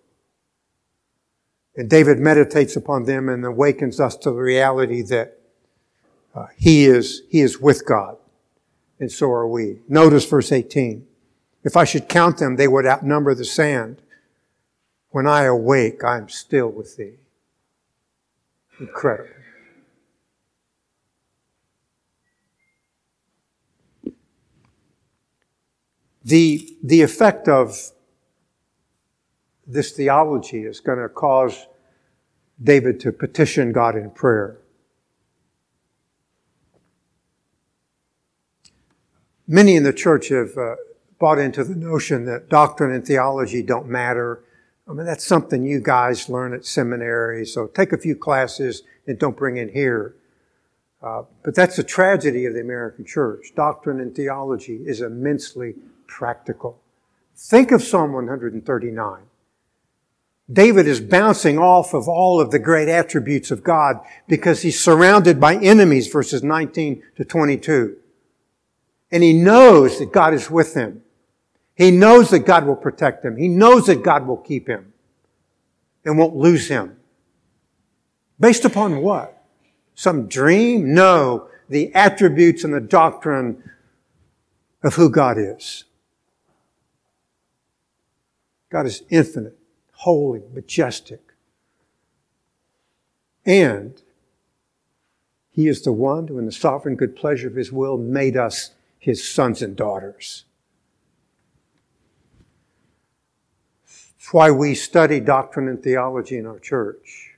And 1.75 1.89
David 1.89 2.19
meditates 2.19 2.75
upon 2.75 3.05
them 3.05 3.29
and 3.29 3.45
awakens 3.45 3.99
us 3.99 4.15
to 4.17 4.31
the 4.31 4.37
reality 4.37 5.01
that 5.03 5.37
uh, 6.35 6.47
he 6.57 6.85
is, 6.85 7.23
he 7.29 7.41
is 7.41 7.59
with 7.59 7.85
God. 7.85 8.17
And 8.99 9.11
so 9.11 9.31
are 9.31 9.47
we. 9.47 9.79
Notice 9.87 10.25
verse 10.25 10.51
18. 10.51 11.07
If 11.63 11.77
I 11.77 11.83
should 11.83 12.07
count 12.07 12.37
them, 12.37 12.55
they 12.55 12.67
would 12.67 12.85
outnumber 12.85 13.33
the 13.33 13.45
sand. 13.45 14.01
When 15.09 15.27
I 15.27 15.43
awake, 15.43 16.03
I 16.03 16.17
am 16.17 16.29
still 16.29 16.69
with 16.69 16.97
thee. 16.97 17.15
Incredible. 18.79 19.29
The, 26.23 26.77
the 26.83 27.01
effect 27.01 27.47
of 27.47 27.91
this 29.67 29.91
theology 29.91 30.63
is 30.63 30.79
going 30.79 30.99
to 30.99 31.09
cause 31.09 31.67
David 32.61 32.99
to 33.01 33.11
petition 33.11 33.71
God 33.71 33.95
in 33.95 34.11
prayer. 34.11 34.57
Many 39.47 39.75
in 39.75 39.83
the 39.83 39.93
church 39.93 40.29
have 40.29 40.57
uh, 40.57 40.75
bought 41.19 41.39
into 41.39 41.63
the 41.63 41.75
notion 41.75 42.25
that 42.25 42.49
doctrine 42.49 42.91
and 42.93 43.05
theology 43.05 43.61
don't 43.61 43.87
matter. 43.87 44.43
I 44.87 44.93
mean, 44.93 45.05
that's 45.05 45.25
something 45.25 45.63
you 45.63 45.79
guys 45.79 46.29
learn 46.29 46.53
at 46.53 46.65
seminary, 46.65 47.45
so 47.45 47.67
take 47.67 47.91
a 47.91 47.97
few 47.97 48.15
classes 48.15 48.83
and 49.07 49.19
don't 49.19 49.37
bring 49.37 49.57
it 49.57 49.71
here. 49.71 50.15
Uh, 51.01 51.23
but 51.43 51.55
that's 51.55 51.75
the 51.75 51.83
tragedy 51.83 52.45
of 52.45 52.53
the 52.53 52.61
American 52.61 53.05
church. 53.05 53.53
Doctrine 53.55 53.99
and 53.99 54.15
theology 54.15 54.81
is 54.85 55.01
immensely 55.01 55.75
practical. 56.07 56.79
Think 57.35 57.71
of 57.71 57.83
Psalm 57.83 58.13
139. 58.13 59.23
David 60.51 60.87
is 60.87 60.99
bouncing 60.99 61.57
off 61.57 61.93
of 61.93 62.07
all 62.07 62.41
of 62.41 62.51
the 62.51 62.59
great 62.59 62.89
attributes 62.89 63.51
of 63.51 63.63
God 63.63 63.99
because 64.27 64.61
he's 64.61 64.79
surrounded 64.79 65.39
by 65.39 65.55
enemies, 65.55 66.07
verses 66.07 66.43
19 66.43 67.03
to 67.15 67.25
22. 67.25 67.97
And 69.11 69.23
he 69.23 69.33
knows 69.33 69.99
that 69.99 70.11
God 70.11 70.33
is 70.33 70.49
with 70.49 70.73
him. 70.73 71.01
He 71.75 71.91
knows 71.91 72.29
that 72.31 72.45
God 72.45 72.65
will 72.65 72.75
protect 72.75 73.23
him. 73.23 73.37
He 73.37 73.47
knows 73.47 73.87
that 73.87 74.03
God 74.03 74.27
will 74.27 74.37
keep 74.37 74.67
him 74.67 74.93
and 76.03 76.17
won't 76.17 76.35
lose 76.35 76.67
him. 76.67 76.97
Based 78.39 78.65
upon 78.65 79.01
what? 79.01 79.43
Some 79.93 80.27
dream? 80.27 80.93
No, 80.93 81.47
the 81.69 81.93
attributes 81.93 82.63
and 82.63 82.73
the 82.73 82.81
doctrine 82.81 83.63
of 84.83 84.95
who 84.95 85.09
God 85.09 85.37
is. 85.37 85.85
God 88.71 88.85
is 88.85 89.03
infinite, 89.09 89.57
holy, 90.01 90.41
majestic. 90.51 91.21
And 93.45 94.01
He 95.51 95.67
is 95.67 95.83
the 95.83 95.91
one 95.91 96.27
who, 96.27 96.39
in 96.39 96.47
the 96.47 96.51
sovereign 96.51 96.95
good 96.95 97.15
pleasure 97.15 97.47
of 97.47 97.55
His 97.55 97.71
will, 97.71 97.97
made 97.97 98.35
us 98.35 98.71
His 98.97 99.27
sons 99.27 99.61
and 99.61 99.75
daughters. 99.75 100.45
It's 103.85 104.33
why 104.33 104.49
we 104.49 104.73
study 104.73 105.19
doctrine 105.19 105.67
and 105.67 105.83
theology 105.83 106.37
in 106.37 106.47
our 106.47 106.59
church. 106.59 107.37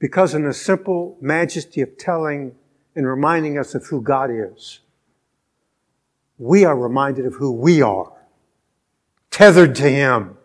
Because 0.00 0.34
in 0.34 0.44
the 0.44 0.54
simple 0.54 1.16
majesty 1.20 1.80
of 1.80 1.96
telling 1.96 2.56
and 2.96 3.06
reminding 3.06 3.56
us 3.56 3.76
of 3.76 3.86
who 3.86 4.02
God 4.02 4.30
is, 4.32 4.80
we 6.38 6.64
are 6.64 6.76
reminded 6.76 7.24
of 7.24 7.34
who 7.34 7.52
we 7.52 7.82
are, 7.82 8.12
tethered 9.30 9.76
to 9.76 9.88
Him. 9.88 10.37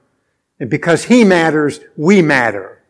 And 0.60 0.70
because 0.70 1.06
He 1.06 1.24
matters, 1.24 1.80
we 1.98 2.22
matter. 2.22 2.84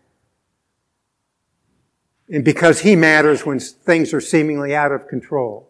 And 2.29 2.43
because 2.43 2.81
He 2.81 2.95
matters 2.95 3.45
when 3.45 3.59
things 3.59 4.13
are 4.13 4.21
seemingly 4.21 4.75
out 4.75 4.91
of 4.91 5.07
control, 5.07 5.69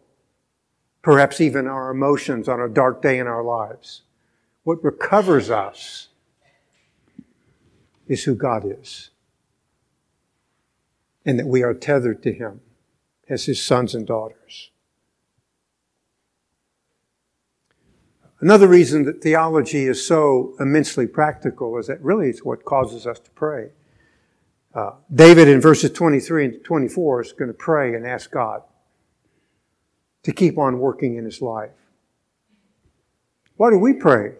perhaps 1.01 1.41
even 1.41 1.67
our 1.67 1.91
emotions 1.91 2.47
on 2.47 2.59
a 2.59 2.69
dark 2.69 3.01
day 3.01 3.19
in 3.19 3.27
our 3.27 3.43
lives, 3.43 4.03
what 4.63 4.83
recovers 4.83 5.49
us 5.49 6.09
is 8.07 8.23
who 8.23 8.35
God 8.35 8.63
is. 8.65 9.09
And 11.25 11.39
that 11.39 11.47
we 11.47 11.63
are 11.63 11.73
tethered 11.73 12.21
to 12.23 12.33
Him 12.33 12.61
as 13.29 13.45
His 13.45 13.61
sons 13.61 13.95
and 13.95 14.05
daughters. 14.05 14.71
Another 18.43 18.67
reason 18.67 19.03
that 19.03 19.21
theology 19.21 19.85
is 19.85 20.05
so 20.05 20.53
immensely 20.59 21.07
practical 21.07 21.77
is 21.77 21.87
that 21.87 22.01
really 22.01 22.27
it's 22.27 22.43
what 22.43 22.65
causes 22.65 23.07
us 23.07 23.17
to 23.19 23.31
pray. 23.31 23.69
Uh, 24.75 24.95
David 25.15 25.47
in 25.47 25.61
verses 25.61 25.91
23 25.91 26.45
and 26.45 26.63
24 26.65 27.21
is 27.21 27.31
going 27.31 27.47
to 27.47 27.53
pray 27.53 27.95
and 27.95 28.05
ask 28.05 28.29
God 28.31 28.63
to 30.23 30.33
keep 30.33 30.57
on 30.57 30.79
working 30.79 31.15
in 31.15 31.23
his 31.23 31.41
life. 31.41 31.71
Why 33.55 33.69
do 33.69 33.77
we 33.77 33.93
pray? 33.93 34.33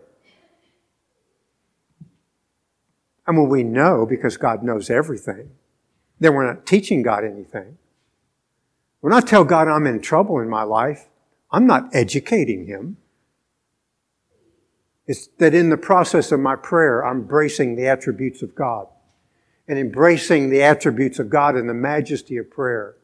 I 3.26 3.32
mean, 3.32 3.48
we 3.48 3.64
know 3.64 4.06
because 4.06 4.36
God 4.36 4.64
knows 4.64 4.90
everything. 4.90 5.52
Then 6.20 6.34
we're 6.34 6.46
not 6.46 6.66
teaching 6.66 7.04
God 7.04 7.24
anything. 7.24 7.78
When 9.00 9.14
I 9.14 9.22
tell 9.22 9.46
God 9.46 9.70
I'm 9.70 9.88
in 9.88 10.02
trouble 10.02 10.42
in 10.42 10.50
my 10.50 10.64
life, 10.64 11.08
I'm 11.52 11.66
not 11.66 11.96
educating 11.96 12.66
Him. 12.66 12.98
It's 15.06 15.28
that 15.38 15.54
in 15.54 15.70
the 15.70 15.78
process 15.78 16.32
of 16.32 16.40
my 16.40 16.56
prayer, 16.56 17.06
I'm 17.06 17.22
embracing 17.22 17.76
the 17.76 17.88
attributes 17.88 18.42
of 18.42 18.56
God. 18.56 18.88
And 19.68 19.80
embracing 19.80 20.50
the 20.50 20.62
attributes 20.62 21.20
of 21.20 21.30
God 21.30 21.56
in 21.56 21.68
the 21.68 21.74
majesty 21.74 22.38
of 22.38 22.50
prayer, 22.50 22.96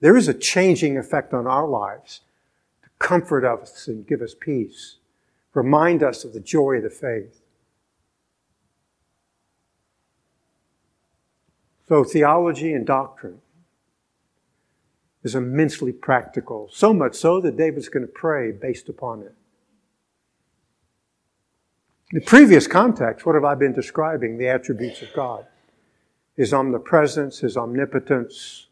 there 0.00 0.16
is 0.16 0.26
a 0.26 0.34
changing 0.34 0.96
effect 0.96 1.34
on 1.34 1.46
our 1.46 1.66
lives 1.66 2.22
to 2.82 2.88
comfort 2.98 3.44
us 3.44 3.86
and 3.88 4.06
give 4.06 4.22
us 4.22 4.34
peace, 4.38 4.96
remind 5.52 6.02
us 6.02 6.24
of 6.24 6.32
the 6.32 6.40
joy 6.40 6.76
of 6.76 6.82
the 6.82 6.90
faith. 6.90 7.42
So, 11.88 12.04
theology 12.04 12.72
and 12.72 12.86
doctrine 12.86 13.42
is 15.22 15.34
immensely 15.34 15.92
practical, 15.92 16.68
so 16.72 16.94
much 16.94 17.14
so 17.14 17.40
that 17.42 17.56
David's 17.56 17.88
going 17.88 18.06
to 18.06 18.12
pray 18.12 18.50
based 18.50 18.88
upon 18.88 19.22
it. 19.22 19.34
The 22.12 22.20
previous 22.20 22.66
context, 22.66 23.24
what 23.24 23.34
have 23.34 23.44
I 23.44 23.54
been 23.54 23.72
describing? 23.72 24.36
The 24.36 24.48
attributes 24.48 25.00
of 25.00 25.12
God 25.14 25.46
His 26.36 26.52
omnipresence, 26.52 27.38
His 27.38 27.56
omnipotence. 27.56 28.68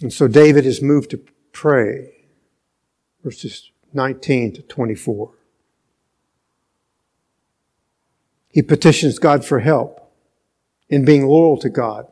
And 0.00 0.12
so 0.12 0.28
David 0.28 0.64
is 0.64 0.80
moved 0.80 1.10
to 1.10 1.20
pray, 1.52 2.26
verses 3.24 3.72
19 3.92 4.54
to 4.54 4.62
24. 4.62 5.32
He 8.50 8.62
petitions 8.62 9.18
God 9.18 9.44
for 9.44 9.58
help 9.58 10.12
in 10.88 11.04
being 11.04 11.26
loyal 11.26 11.58
to 11.58 11.68
God. 11.68 12.06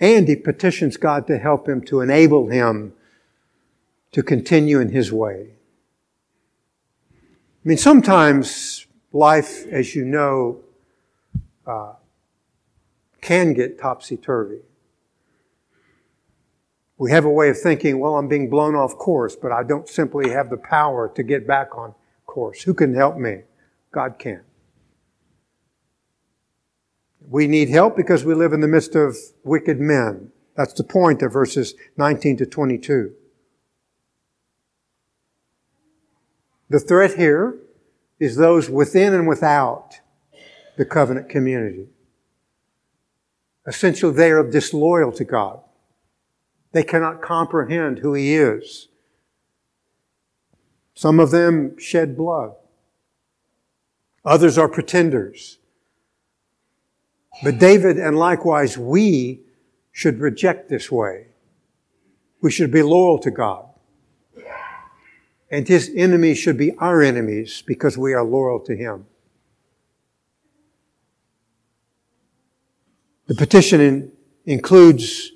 And 0.00 0.26
he 0.26 0.36
petitions 0.36 0.96
God 0.96 1.26
to 1.26 1.36
help 1.36 1.68
him 1.68 1.82
to 1.82 2.00
enable 2.00 2.48
him 2.48 2.94
to 4.14 4.22
continue 4.22 4.78
in 4.78 4.90
His 4.90 5.12
way. 5.12 5.48
I 7.10 7.68
mean, 7.68 7.78
sometimes 7.78 8.86
life, 9.12 9.66
as 9.66 9.96
you 9.96 10.04
know, 10.04 10.60
uh, 11.66 11.94
can 13.20 13.54
get 13.54 13.76
topsy 13.76 14.16
turvy. 14.16 14.60
We 16.96 17.10
have 17.10 17.24
a 17.24 17.30
way 17.30 17.48
of 17.48 17.58
thinking, 17.58 17.98
well, 17.98 18.14
I'm 18.14 18.28
being 18.28 18.48
blown 18.48 18.76
off 18.76 18.96
course, 18.96 19.34
but 19.34 19.50
I 19.50 19.64
don't 19.64 19.88
simply 19.88 20.30
have 20.30 20.48
the 20.48 20.58
power 20.58 21.10
to 21.16 21.22
get 21.24 21.44
back 21.44 21.76
on 21.76 21.92
course. 22.24 22.62
Who 22.62 22.72
can 22.72 22.94
help 22.94 23.16
me? 23.16 23.42
God 23.90 24.20
can. 24.20 24.42
We 27.28 27.48
need 27.48 27.68
help 27.68 27.96
because 27.96 28.24
we 28.24 28.34
live 28.34 28.52
in 28.52 28.60
the 28.60 28.68
midst 28.68 28.94
of 28.94 29.16
wicked 29.42 29.80
men. 29.80 30.30
That's 30.56 30.72
the 30.72 30.84
point 30.84 31.20
of 31.22 31.32
verses 31.32 31.74
19 31.96 32.36
to 32.36 32.46
22. 32.46 33.12
The 36.68 36.80
threat 36.80 37.14
here 37.16 37.58
is 38.18 38.36
those 38.36 38.70
within 38.70 39.12
and 39.14 39.28
without 39.28 40.00
the 40.76 40.84
covenant 40.84 41.28
community. 41.28 41.88
Essentially, 43.66 44.14
they 44.14 44.30
are 44.30 44.48
disloyal 44.48 45.12
to 45.12 45.24
God. 45.24 45.60
They 46.72 46.82
cannot 46.82 47.22
comprehend 47.22 47.98
who 47.98 48.14
He 48.14 48.34
is. 48.34 48.88
Some 50.94 51.18
of 51.20 51.30
them 51.30 51.78
shed 51.78 52.16
blood. 52.16 52.54
Others 54.24 54.58
are 54.58 54.68
pretenders. 54.68 55.58
But 57.42 57.58
David 57.58 57.98
and 57.98 58.16
likewise 58.16 58.78
we 58.78 59.40
should 59.92 60.20
reject 60.20 60.68
this 60.68 60.90
way. 60.90 61.26
We 62.40 62.50
should 62.50 62.70
be 62.70 62.82
loyal 62.82 63.18
to 63.20 63.30
God. 63.30 63.73
And 65.50 65.68
his 65.68 65.90
enemies 65.94 66.38
should 66.38 66.56
be 66.56 66.76
our 66.78 67.02
enemies 67.02 67.62
because 67.66 67.96
we 67.96 68.12
are 68.14 68.24
loyal 68.24 68.60
to 68.60 68.74
him. 68.74 69.06
The 73.26 73.34
petition 73.34 73.80
in, 73.80 74.12
includes 74.44 75.32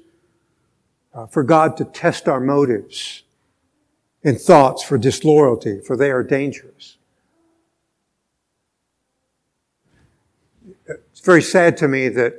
uh, 1.15 1.27
for 1.27 1.43
God 1.43 1.77
to 1.79 1.85
test 1.85 2.29
our 2.29 2.41
motives 2.41 3.23
and 4.25 4.39
thoughts 4.39 4.83
for 4.83 4.99
disloyalty, 4.99 5.81
for 5.81 5.97
they 5.97 6.11
are 6.11 6.23
dangerous. 6.23 6.97
It's 10.87 11.21
very 11.21 11.43
sad 11.43 11.77
to 11.79 11.89
me 11.89 12.09
that 12.11 12.35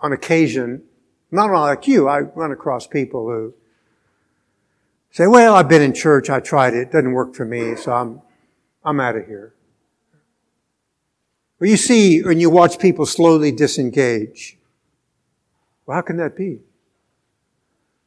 on 0.00 0.12
occasion, 0.12 0.82
not 1.30 1.50
like 1.50 1.86
you, 1.86 2.08
I 2.08 2.20
run 2.20 2.52
across 2.52 2.86
people 2.86 3.26
who 3.28 3.54
Say, 5.12 5.26
well, 5.26 5.56
I've 5.56 5.68
been 5.68 5.82
in 5.82 5.92
church, 5.92 6.30
I 6.30 6.38
tried 6.38 6.74
it, 6.74 6.80
it 6.80 6.92
doesn't 6.92 7.12
work 7.12 7.34
for 7.34 7.44
me, 7.44 7.74
so 7.74 7.92
I'm, 7.92 8.22
I'm 8.84 9.00
out 9.00 9.16
of 9.16 9.26
here. 9.26 9.54
Or 11.60 11.66
you 11.66 11.76
see, 11.76 12.22
when 12.22 12.38
you 12.38 12.48
watch 12.48 12.78
people 12.78 13.06
slowly 13.06 13.50
disengage. 13.50 14.56
Well, 15.84 15.96
how 15.96 16.02
can 16.02 16.16
that 16.18 16.36
be? 16.36 16.60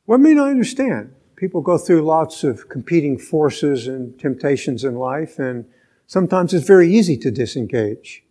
Well, 0.07 0.17
I 0.17 0.21
mean, 0.21 0.39
I 0.39 0.49
understand. 0.49 1.13
People 1.35 1.61
go 1.61 1.77
through 1.77 2.03
lots 2.03 2.43
of 2.45 2.69
competing 2.69 3.17
forces 3.17 3.87
and 3.87 4.17
temptations 4.17 4.85
in 4.85 4.95
life, 4.95 5.39
and 5.39 5.65
sometimes 6.07 6.53
it's 6.53 6.65
very 6.65 6.93
easy 6.93 7.17
to 7.17 7.31
disengage. 7.31 8.23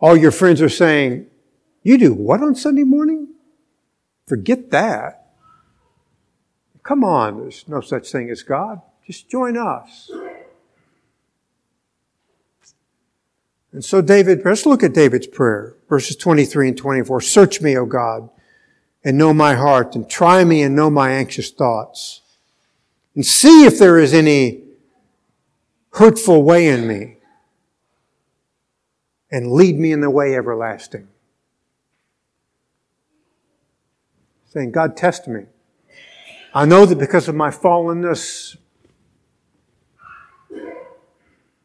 All 0.00 0.16
your 0.16 0.30
friends 0.30 0.62
are 0.62 0.70
saying, 0.70 1.26
You 1.82 1.98
do 1.98 2.14
what 2.14 2.42
on 2.42 2.54
Sunday 2.54 2.84
morning? 2.84 3.28
Forget 4.26 4.70
that. 4.70 5.25
Come 6.86 7.02
on, 7.02 7.40
there's 7.40 7.66
no 7.66 7.80
such 7.80 8.12
thing 8.12 8.30
as 8.30 8.44
God. 8.44 8.80
Just 9.04 9.28
join 9.28 9.56
us. 9.56 10.08
And 13.72 13.84
so, 13.84 14.00
David, 14.00 14.42
let's 14.44 14.64
look 14.64 14.84
at 14.84 14.94
David's 14.94 15.26
prayer, 15.26 15.74
verses 15.88 16.14
23 16.14 16.68
and 16.68 16.78
24. 16.78 17.20
Search 17.22 17.60
me, 17.60 17.76
O 17.76 17.86
God, 17.86 18.30
and 19.02 19.18
know 19.18 19.34
my 19.34 19.54
heart, 19.54 19.96
and 19.96 20.08
try 20.08 20.44
me 20.44 20.62
and 20.62 20.76
know 20.76 20.88
my 20.88 21.10
anxious 21.10 21.50
thoughts, 21.50 22.20
and 23.16 23.26
see 23.26 23.64
if 23.64 23.80
there 23.80 23.98
is 23.98 24.14
any 24.14 24.62
hurtful 25.94 26.44
way 26.44 26.68
in 26.68 26.86
me, 26.86 27.16
and 29.28 29.50
lead 29.50 29.76
me 29.76 29.90
in 29.90 30.02
the 30.02 30.10
way 30.10 30.36
everlasting. 30.36 31.08
Saying, 34.50 34.70
God, 34.70 34.96
test 34.96 35.26
me. 35.26 35.46
I 36.56 36.64
know 36.64 36.86
that 36.86 36.96
because 36.96 37.28
of 37.28 37.34
my 37.34 37.50
fallenness, 37.50 38.56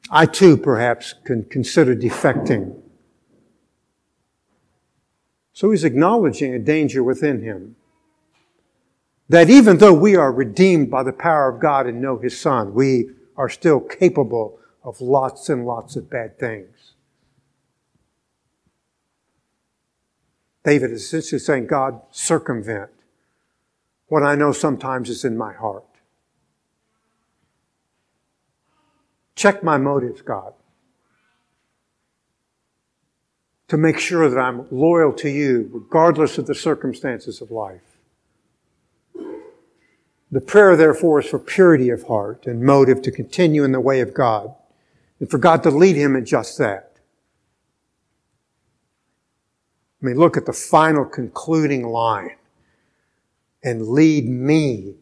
I 0.09 0.25
too 0.25 0.57
perhaps 0.57 1.13
can 1.23 1.45
consider 1.45 1.95
defecting. 1.95 2.77
So 5.53 5.71
he's 5.71 5.85
acknowledging 5.85 6.53
a 6.53 6.59
danger 6.59 7.05
within 7.05 7.41
him. 7.41 7.77
that 9.29 9.49
even 9.49 9.77
though 9.77 9.93
we 9.93 10.17
are 10.17 10.29
redeemed 10.29 10.91
by 10.91 11.03
the 11.03 11.13
power 11.13 11.47
of 11.47 11.61
God 11.61 11.87
and 11.87 12.01
know 12.01 12.17
His 12.17 12.37
Son, 12.37 12.73
we 12.73 13.11
are 13.37 13.47
still 13.47 13.79
capable 13.79 14.59
of 14.83 14.99
lots 14.99 15.47
and 15.47 15.65
lots 15.65 15.95
of 15.95 16.09
bad 16.09 16.37
things. 16.37 16.95
David 20.65 20.91
is 20.91 21.03
essentially 21.03 21.39
saying, 21.39 21.67
God, 21.67 22.01
circumvent 22.11 22.89
what 24.11 24.23
I 24.23 24.35
know 24.35 24.51
sometimes 24.51 25.09
is 25.09 25.23
in 25.23 25.37
my 25.37 25.53
heart. 25.53 25.85
Check 29.35 29.63
my 29.63 29.77
motives, 29.77 30.21
God, 30.21 30.53
to 33.69 33.77
make 33.77 33.97
sure 33.97 34.29
that 34.29 34.37
I'm 34.37 34.67
loyal 34.69 35.13
to 35.13 35.29
you 35.29 35.69
regardless 35.71 36.37
of 36.37 36.45
the 36.45 36.53
circumstances 36.53 37.39
of 37.39 37.51
life. 37.51 38.01
The 40.29 40.41
prayer, 40.41 40.75
therefore, 40.75 41.21
is 41.21 41.27
for 41.27 41.39
purity 41.39 41.89
of 41.89 42.03
heart 42.03 42.45
and 42.45 42.61
motive 42.61 43.01
to 43.03 43.11
continue 43.11 43.63
in 43.63 43.71
the 43.71 43.79
way 43.79 44.01
of 44.01 44.13
God 44.13 44.53
and 45.21 45.31
for 45.31 45.37
God 45.37 45.63
to 45.63 45.71
lead 45.71 45.95
him 45.95 46.17
in 46.17 46.25
just 46.25 46.57
that. 46.57 46.97
I 50.03 50.05
mean, 50.05 50.17
look 50.17 50.35
at 50.35 50.45
the 50.45 50.51
final 50.51 51.05
concluding 51.05 51.87
line 51.87 52.35
and 53.63 53.87
lead 53.89 54.27
me 54.27 54.95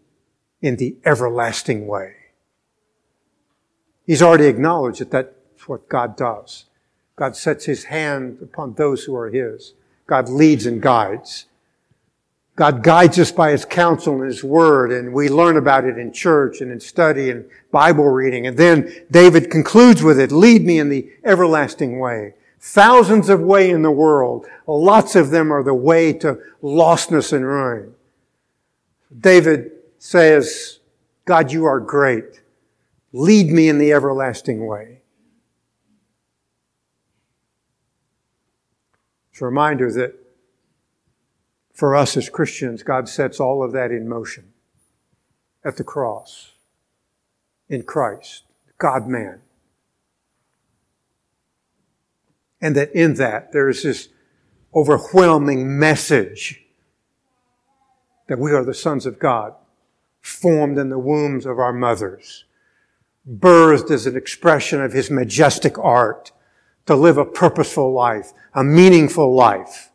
in 0.62 0.76
the 0.76 0.98
everlasting 1.06 1.88
way. 1.88 2.16
He's 4.06 4.22
already 4.22 4.46
acknowledged 4.46 5.00
that 5.00 5.12
that's 5.12 5.68
what 5.68 5.88
God 5.88 6.18
does. 6.18 6.66
God 7.16 7.36
sets 7.36 7.66
his 7.66 7.86
hand 7.86 8.40
upon 8.42 8.74
those 8.74 9.04
who 9.04 9.16
are 9.16 9.30
his. 9.30 9.74
God 10.08 10.30
leads 10.30 10.66
and 10.66 10.82
guides. 10.82 11.46
God 12.60 12.84
guides 12.84 13.18
us 13.18 13.32
by 13.32 13.52
His 13.52 13.64
counsel 13.64 14.16
and 14.16 14.26
His 14.26 14.44
Word, 14.44 14.92
and 14.92 15.14
we 15.14 15.30
learn 15.30 15.56
about 15.56 15.86
it 15.86 15.98
in 15.98 16.12
church 16.12 16.60
and 16.60 16.74
in 16.74 16.82
study 16.82 17.30
and 17.30 17.46
Bible 17.72 18.10
reading. 18.10 18.48
And 18.48 18.58
then 18.58 18.94
David 19.10 19.50
concludes 19.50 20.04
with 20.04 20.20
it, 20.20 20.30
lead 20.30 20.66
me 20.66 20.78
in 20.78 20.90
the 20.90 21.10
everlasting 21.24 22.00
way. 22.00 22.34
Thousands 22.60 23.30
of 23.30 23.40
way 23.40 23.70
in 23.70 23.82
the 23.82 23.92
world. 23.92 24.46
Lots 24.68 25.16
of 25.16 25.30
them 25.30 25.54
are 25.54 25.64
the 25.64 25.74
way 25.74 26.12
to 26.12 26.38
lostness 26.62 27.32
and 27.32 27.46
ruin. 27.46 27.96
David 29.18 29.72
says, 29.98 30.80
God, 31.26 31.52
you 31.52 31.66
are 31.66 31.80
great. 31.80 32.42
Lead 33.12 33.52
me 33.52 33.68
in 33.68 33.80
the 33.80 33.92
everlasting 33.92 34.66
way. 34.66 35.02
It's 39.32 39.42
a 39.42 39.46
reminder 39.46 39.92
that 39.92 40.16
for 41.74 41.96
us 41.96 42.18
as 42.18 42.30
Christians, 42.30 42.84
God 42.84 43.08
sets 43.08 43.40
all 43.40 43.64
of 43.64 43.72
that 43.72 43.90
in 43.90 44.08
motion 44.08 44.52
at 45.64 45.78
the 45.78 45.84
cross, 45.84 46.52
in 47.68 47.84
Christ, 47.84 48.44
God 48.78 49.08
man. 49.08 49.42
And 52.62 52.76
that 52.76 52.94
in 52.94 53.14
that 53.16 53.54
there 53.54 53.70
is 53.70 53.84
this 53.84 54.10
overwhelming 54.76 55.80
message 55.80 56.62
that 58.30 58.40
we 58.40 58.54
are 58.54 58.64
the 58.64 58.76
sons 58.76 59.08
of 59.08 59.18
God, 59.18 59.56
formed 60.22 60.78
in 60.78 60.90
the 60.90 61.00
wombs 61.00 61.48
of 61.48 61.58
our 61.58 61.74
mothers, 61.74 62.46
birthed 63.28 63.90
as 63.90 64.06
an 64.06 64.16
expression 64.16 64.80
of 64.82 64.94
His 64.94 65.10
majestic 65.10 65.80
art 65.80 66.32
to 66.86 66.96
live 66.96 67.18
a 67.18 67.26
purposeful 67.26 67.92
life, 67.92 68.32
a 68.54 68.64
meaningful 68.64 69.34
life 69.34 69.92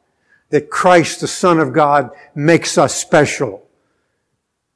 that 0.51 0.69
Christ, 0.69 1.21
the 1.21 1.29
Son 1.29 1.61
of 1.61 1.73
God, 1.73 2.11
makes 2.35 2.77
us 2.77 2.97
special. 2.97 3.65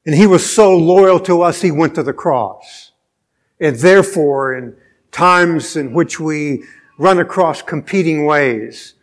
And 0.06 0.14
He 0.14 0.26
was 0.26 0.48
so 0.48 0.76
loyal 0.76 1.18
to 1.20 1.42
us, 1.42 1.60
He 1.60 1.72
went 1.72 1.96
to 1.96 2.04
the 2.04 2.12
cross. 2.12 2.92
And 3.60 3.74
therefore, 3.74 4.54
in 4.54 4.76
times 5.10 5.74
in 5.74 5.92
which 5.92 6.20
we 6.20 6.62
run 6.96 7.18
across 7.18 7.60
competing 7.60 8.24
ways, 8.24 8.94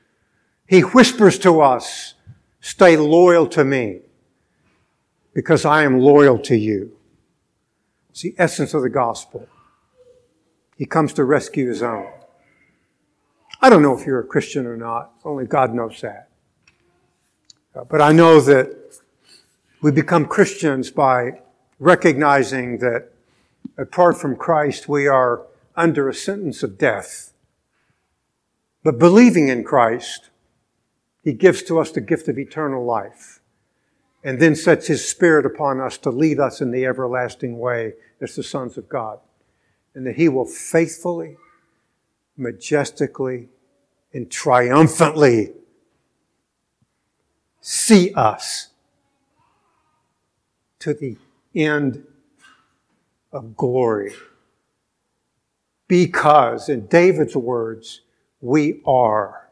He 0.65 0.79
whispers 0.79 1.37
to 1.39 1.59
us, 1.59 2.13
stay 2.61 2.95
loyal 2.95 3.47
to 3.47 3.65
me 3.65 3.99
because 5.35 5.65
I 5.65 5.83
am 5.83 5.99
loyal 5.99 6.39
to 6.39 6.55
you. 6.55 6.97
It's 8.09 8.21
the 8.21 8.33
essence 8.39 8.73
of 8.73 8.81
the 8.81 8.89
gospel. 8.89 9.47
He 10.77 10.85
comes 10.85 11.13
to 11.13 11.25
rescue 11.25 11.67
His 11.67 11.83
own. 11.83 12.07
I 13.61 13.69
don't 13.69 13.81
know 13.81 13.95
if 13.97 14.07
you're 14.07 14.21
a 14.21 14.25
Christian 14.25 14.65
or 14.65 14.77
not. 14.77 15.11
Only 15.23 15.45
God 15.45 15.73
knows 15.73 16.01
that. 16.01 16.29
Uh, 17.75 17.83
but 17.83 18.01
I 18.01 18.13
know 18.13 18.39
that 18.39 19.01
we 19.81 19.91
become 19.91 20.25
Christians 20.25 20.89
by 20.89 21.41
recognizing 21.79 22.77
that 22.77 23.11
apart 23.77 24.17
from 24.17 24.37
Christ, 24.37 24.87
we 24.87 25.05
are 25.05 25.45
under 25.75 26.07
a 26.07 26.13
sentence 26.13 26.63
of 26.63 26.77
death. 26.77 27.33
But 28.83 28.97
believing 28.97 29.49
in 29.49 29.65
Christ, 29.65 30.29
He 31.25 31.33
gives 31.33 31.61
to 31.63 31.79
us 31.79 31.91
the 31.91 31.99
gift 31.99 32.29
of 32.29 32.39
eternal 32.39 32.85
life 32.85 33.41
and 34.25 34.39
then 34.39 34.55
sets 34.55 34.87
His 34.87 35.07
Spirit 35.07 35.45
upon 35.45 35.79
us 35.79 35.99
to 35.99 36.09
lead 36.09 36.39
us 36.39 36.59
in 36.59 36.71
the 36.71 36.83
everlasting 36.83 37.59
way 37.59 37.93
as 38.19 38.35
the 38.35 38.41
sons 38.41 38.75
of 38.75 38.89
God. 38.89 39.19
And 39.93 40.05
that 40.07 40.15
He 40.15 40.27
will 40.27 40.45
faithfully, 40.45 41.37
majestically, 42.35 43.49
and 44.11 44.29
triumphantly 44.29 45.53
see 47.61 48.13
us 48.15 48.69
to 50.79 50.95
the 50.95 51.17
end 51.53 52.03
of 53.31 53.55
glory. 53.55 54.13
Because, 55.87 56.67
in 56.67 56.87
David's 56.87 57.35
words, 57.35 58.01
we 58.41 58.81
are 58.87 59.49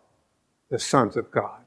the 0.69 0.79
sons 0.79 1.15
of 1.15 1.29
God. 1.29 1.62